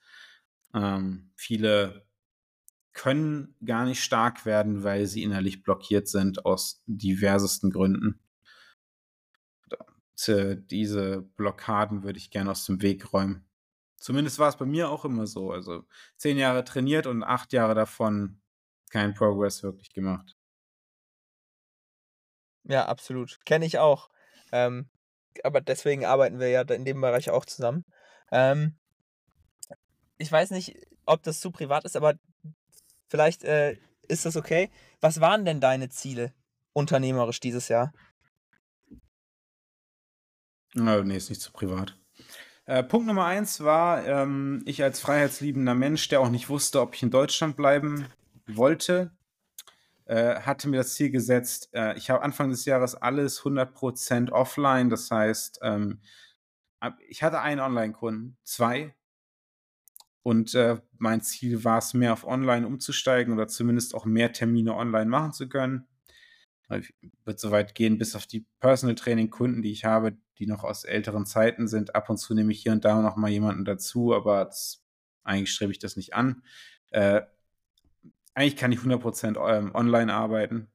[0.75, 2.07] ähm, viele
[2.93, 8.21] können gar nicht stark werden, weil sie innerlich blockiert sind aus diversesten Gründen.
[10.17, 13.45] Diese Blockaden würde ich gerne aus dem Weg räumen.
[13.97, 15.51] Zumindest war es bei mir auch immer so.
[15.51, 15.85] Also
[16.17, 18.41] zehn Jahre trainiert und acht Jahre davon
[18.91, 20.37] kein Progress wirklich gemacht.
[22.65, 23.39] Ja, absolut.
[23.45, 24.09] Kenne ich auch.
[24.53, 24.89] Ähm,
[25.43, 27.85] aber deswegen arbeiten wir ja in dem Bereich auch zusammen.
[28.31, 28.77] Ähm,
[30.19, 32.15] ich weiß nicht, ob das zu privat ist, aber
[33.09, 33.77] vielleicht äh,
[34.09, 34.71] ist das okay.
[35.01, 36.33] Was waren denn deine Ziele
[36.73, 37.93] unternehmerisch dieses Jahr?
[40.77, 41.97] Oh, nee, ist nicht zu privat.
[42.67, 46.95] Äh, Punkt Nummer eins war, ähm, ich als freiheitsliebender Mensch, der auch nicht wusste, ob
[46.95, 48.07] ich in Deutschland bleiben
[48.47, 49.13] wollte,
[50.07, 54.91] äh, hatte mir das Ziel gesetzt, äh, ich habe Anfang des Jahres alles 100% offline.
[54.91, 56.01] Das heißt, ähm,
[57.09, 58.95] ich hatte einen Online-Kunden, zwei.
[60.23, 64.75] Und äh, mein Ziel war es, mehr auf Online umzusteigen oder zumindest auch mehr Termine
[64.75, 65.87] online machen zu können.
[66.71, 66.95] Ich
[67.25, 70.65] würde so weit gehen, bis auf die Personal Training Kunden, die ich habe, die noch
[70.65, 71.95] aus älteren Zeiten sind.
[71.95, 74.83] Ab und zu nehme ich hier und da noch mal jemanden dazu, aber das,
[75.25, 76.43] eigentlich strebe ich das nicht an.
[76.91, 77.23] Äh,
[78.35, 80.69] eigentlich kann ich 100% ähm, online arbeiten.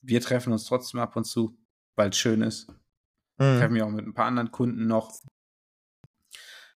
[0.00, 1.56] Wir treffen uns trotzdem ab und zu,
[1.94, 2.68] weil es schön ist.
[3.38, 3.58] Mhm.
[3.58, 5.12] Treffen mich auch mit ein paar anderen Kunden noch.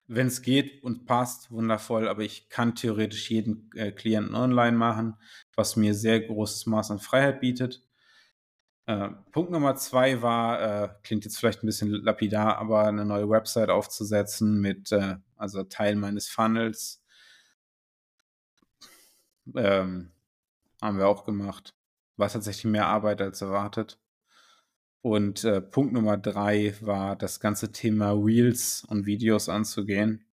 [0.08, 5.16] Wenn es geht und passt, wundervoll, aber ich kann theoretisch jeden äh, Klienten online machen,
[5.54, 7.82] was mir sehr großes Maß an Freiheit bietet.
[8.86, 13.28] Äh, Punkt Nummer zwei war, äh, klingt jetzt vielleicht ein bisschen lapidar, aber eine neue
[13.28, 17.02] Website aufzusetzen mit, äh, also Teil meines Funnels,
[19.54, 20.12] ähm,
[20.82, 21.74] haben wir auch gemacht.
[22.16, 23.98] War tatsächlich mehr Arbeit als erwartet.
[25.02, 30.24] Und äh, Punkt Nummer drei war das ganze Thema Reels und Videos anzugehen.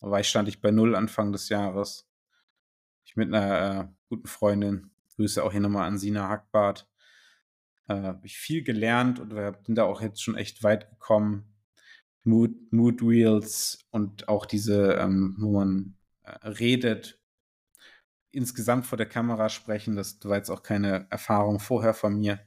[0.00, 2.08] Da war ich, stand ich bei null Anfang des Jahres.
[3.04, 6.88] Ich mit einer äh, guten Freundin, Grüße auch hier nochmal an Sina Hackbart,
[7.88, 11.54] äh, habe ich viel gelernt und wir sind da auch jetzt schon echt weit gekommen.
[12.24, 17.21] Mood, Mood Reels und auch diese, ähm, wo man äh, redet,
[18.32, 19.96] insgesamt vor der Kamera sprechen.
[19.96, 22.40] Das war jetzt auch keine Erfahrung vorher von mir.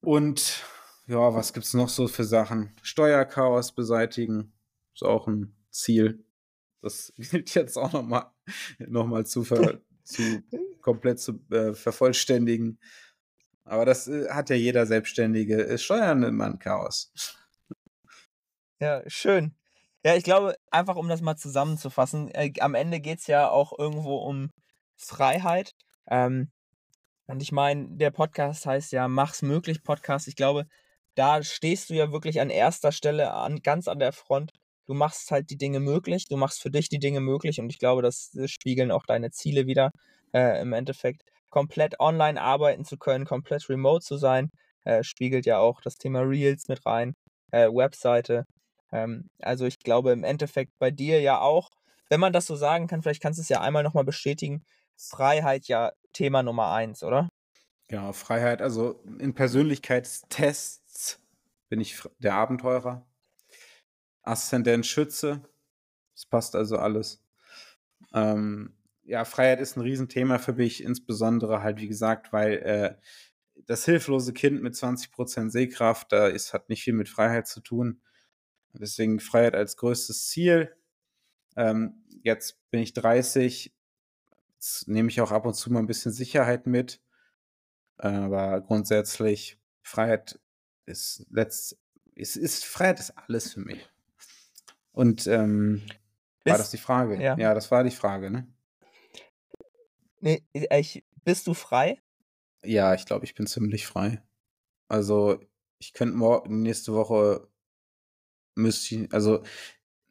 [0.00, 0.62] Und
[1.06, 2.74] ja, was gibt es noch so für Sachen?
[2.82, 4.52] Steuerchaos beseitigen
[4.94, 6.24] ist auch ein Ziel.
[6.80, 8.30] Das gilt jetzt auch nochmal
[8.78, 10.42] noch mal zu, ver, zu
[10.80, 12.78] komplett zu äh, vervollständigen.
[13.64, 15.78] Aber das äh, hat ja jeder Selbstständige.
[15.78, 17.12] Steuern immer ein Chaos.
[18.80, 19.54] Ja, schön.
[20.06, 23.72] Ja, ich glaube, einfach um das mal zusammenzufassen, äh, am Ende geht es ja auch
[23.78, 24.50] irgendwo um
[24.96, 25.72] Freiheit.
[26.10, 26.50] Ähm,
[27.26, 30.28] und ich meine, der Podcast heißt ja Mach's möglich Podcast.
[30.28, 30.66] Ich glaube,
[31.16, 34.52] da stehst du ja wirklich an erster Stelle, an, ganz an der Front.
[34.86, 37.78] Du machst halt die Dinge möglich, du machst für dich die Dinge möglich und ich
[37.78, 39.90] glaube, das, spiegeln auch deine Ziele wieder
[40.34, 41.22] äh, im Endeffekt.
[41.50, 44.50] Komplett online arbeiten zu können, komplett remote zu sein,
[44.84, 47.14] äh, spiegelt ja auch das Thema Reels mit rein,
[47.52, 48.44] äh, Webseite.
[48.94, 51.70] Ähm, also ich glaube im Endeffekt bei dir ja auch,
[52.08, 54.64] wenn man das so sagen kann, vielleicht kannst du es ja einmal nochmal bestätigen,
[54.96, 57.28] Freiheit ja Thema Nummer eins, oder?
[57.88, 58.62] Genau, Freiheit.
[58.62, 61.20] Also in Persönlichkeitstests
[61.68, 63.04] bin ich der Abenteurer.
[64.22, 65.42] Aszendent Schütze.
[66.14, 67.22] Das passt also alles.
[68.14, 72.94] Ähm, ja, Freiheit ist ein Riesenthema für mich, insbesondere halt, wie gesagt, weil äh,
[73.66, 78.00] das hilflose Kind mit 20% Sehkraft, da ist, hat nicht viel mit Freiheit zu tun.
[78.74, 80.74] Deswegen Freiheit als größtes Ziel.
[81.56, 83.74] Ähm, jetzt bin ich 30.
[84.54, 87.00] Jetzt nehme ich auch ab und zu mal ein bisschen Sicherheit mit.
[87.96, 90.40] Aber grundsätzlich, Freiheit
[90.86, 91.78] ist letzt,
[92.14, 93.88] ist, ist Freiheit ist alles für mich.
[94.92, 95.86] Und ähm,
[96.44, 97.20] war das die Frage?
[97.22, 97.36] Ja.
[97.36, 98.46] ja, das war die Frage, ne?
[100.20, 102.02] Nee, ich, bist du frei?
[102.64, 104.22] Ja, ich glaube, ich bin ziemlich frei.
[104.88, 105.40] Also
[105.78, 107.48] ich könnte morgen, nächste Woche
[108.54, 109.42] müsste ich, also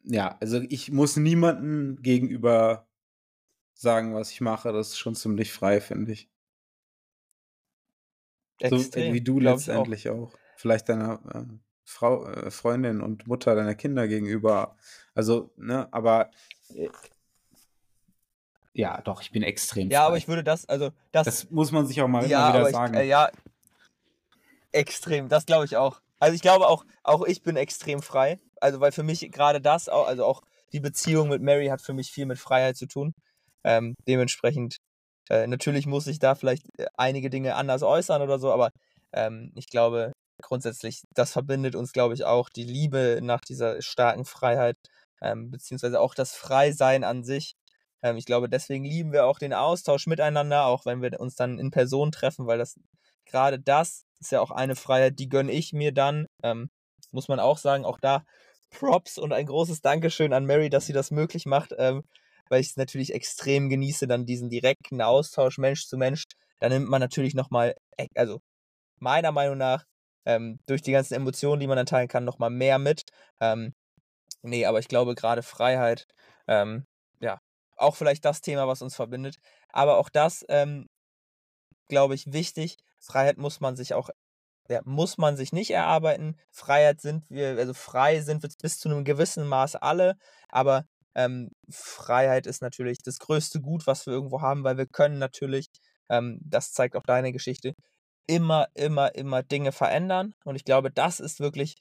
[0.04, 2.86] ja, also ich muss niemanden gegenüber
[3.74, 4.72] sagen, was ich mache.
[4.72, 6.30] Das ist schon ziemlich frei, finde ich.
[8.62, 9.86] So Extrem, wie du glaube ich auch.
[9.86, 10.32] letztendlich auch.
[10.56, 14.76] Vielleicht deiner äh, Frau, äh, Freundin und Mutter deiner Kinder gegenüber.
[15.14, 16.30] Also, ne, aber
[16.74, 16.88] äh,
[18.72, 20.18] ja, doch, ich bin extrem Ja, aber frei.
[20.18, 22.74] ich würde das, also das, Das muss man sich auch mal ja, wieder aber ich,
[22.74, 22.94] sagen.
[22.94, 23.30] äh, ja,
[24.72, 26.00] extrem, das glaube ich auch.
[26.20, 28.40] Also ich glaube auch, auch ich bin extrem frei.
[28.60, 30.42] Also weil für mich gerade das, auch, also auch
[30.72, 33.14] die Beziehung mit Mary hat für mich viel mit Freiheit zu tun.
[33.64, 34.78] Ähm, dementsprechend,
[35.30, 38.70] äh, natürlich muss ich da vielleicht äh, einige Dinge anders äußern oder so, aber
[39.12, 40.12] ähm, ich glaube
[40.42, 44.76] grundsätzlich, das verbindet uns, glaube ich, auch die Liebe nach dieser starken Freiheit,
[45.22, 47.54] ähm, beziehungsweise auch das Freisein an sich.
[48.02, 51.58] Ähm, ich glaube, deswegen lieben wir auch den Austausch miteinander, auch wenn wir uns dann
[51.58, 52.78] in Person treffen, weil das
[53.26, 56.26] gerade das ist ja auch eine Freiheit, die gönne ich mir dann.
[56.42, 56.70] Ähm,
[57.10, 58.24] muss man auch sagen, auch da
[58.70, 62.02] Props und ein großes Dankeschön an Mary, dass sie das möglich macht, ähm,
[62.48, 66.24] weil ich es natürlich extrem genieße, dann diesen direkten Austausch Mensch zu Mensch.
[66.60, 67.74] Da nimmt man natürlich nochmal,
[68.14, 68.40] also
[68.98, 69.84] meiner Meinung nach,
[70.26, 73.02] ähm, durch die ganzen Emotionen, die man dann teilen kann, nochmal mehr mit.
[73.40, 73.74] Ähm,
[74.42, 76.06] nee, aber ich glaube gerade Freiheit,
[76.48, 76.86] ähm,
[77.20, 77.38] ja,
[77.76, 79.36] auch vielleicht das Thema, was uns verbindet.
[79.70, 80.86] Aber auch das, ähm,
[81.88, 82.78] glaube ich, wichtig.
[82.98, 84.10] Freiheit muss man sich auch,
[84.68, 86.36] ja, muss man sich nicht erarbeiten.
[86.50, 90.16] Freiheit sind wir, also frei sind wir bis zu einem gewissen Maß alle,
[90.48, 95.18] aber ähm, Freiheit ist natürlich das größte Gut, was wir irgendwo haben, weil wir können
[95.18, 95.68] natürlich,
[96.08, 97.74] ähm, das zeigt auch deine Geschichte,
[98.26, 100.34] immer, immer, immer Dinge verändern.
[100.44, 101.76] Und ich glaube, das ist wirklich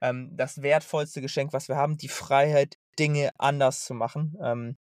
[0.00, 4.36] ähm, das wertvollste Geschenk, was wir haben, die Freiheit, Dinge anders zu machen.
[4.42, 4.76] Ähm,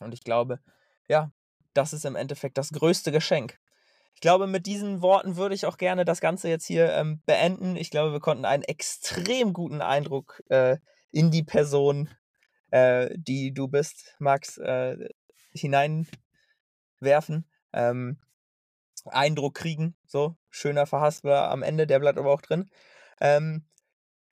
[0.00, 0.60] und ich glaube,
[1.08, 1.30] ja,
[1.74, 3.58] das ist im Endeffekt das größte Geschenk.
[4.16, 7.76] Ich glaube, mit diesen Worten würde ich auch gerne das Ganze jetzt hier ähm, beenden.
[7.76, 10.78] Ich glaube, wir konnten einen extrem guten Eindruck äh,
[11.10, 12.08] in die Person,
[12.70, 14.96] äh, die du bist, Max, äh,
[15.52, 16.08] hineinwerfen.
[17.74, 18.18] Ähm,
[19.04, 19.94] Eindruck kriegen.
[20.06, 22.70] So, schöner Verhaspler am Ende, der bleibt aber auch drin.
[23.20, 23.66] Ähm,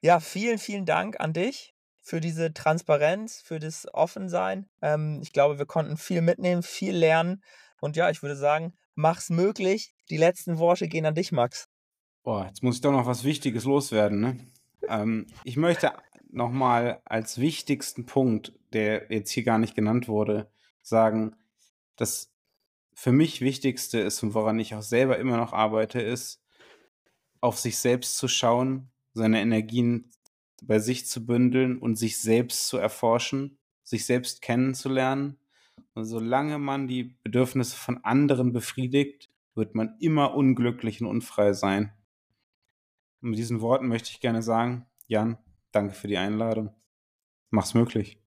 [0.00, 4.66] ja, vielen, vielen Dank an dich für diese Transparenz, für das Offensein.
[4.80, 7.44] Ähm, ich glaube, wir konnten viel mitnehmen, viel lernen.
[7.82, 9.94] Und ja, ich würde sagen, mach's möglich.
[10.10, 11.68] Die letzten Worte gehen an dich, Max.
[12.22, 14.20] Boah, jetzt muss ich doch noch was Wichtiges loswerden.
[14.20, 14.38] Ne?
[14.88, 15.92] Ähm, ich möchte
[16.30, 20.50] nochmal als wichtigsten Punkt, der jetzt hier gar nicht genannt wurde,
[20.82, 21.36] sagen,
[21.96, 22.32] das
[22.94, 26.40] für mich Wichtigste ist und woran ich auch selber immer noch arbeite, ist,
[27.40, 30.10] auf sich selbst zu schauen, seine Energien
[30.62, 35.38] bei sich zu bündeln und sich selbst zu erforschen, sich selbst kennenzulernen.
[35.94, 41.92] Und solange man die Bedürfnisse von anderen befriedigt, wird man immer unglücklich und unfrei sein.
[43.20, 45.38] Und mit diesen Worten möchte ich gerne sagen, Jan,
[45.70, 46.74] danke für die Einladung.
[47.50, 48.23] Mach's möglich.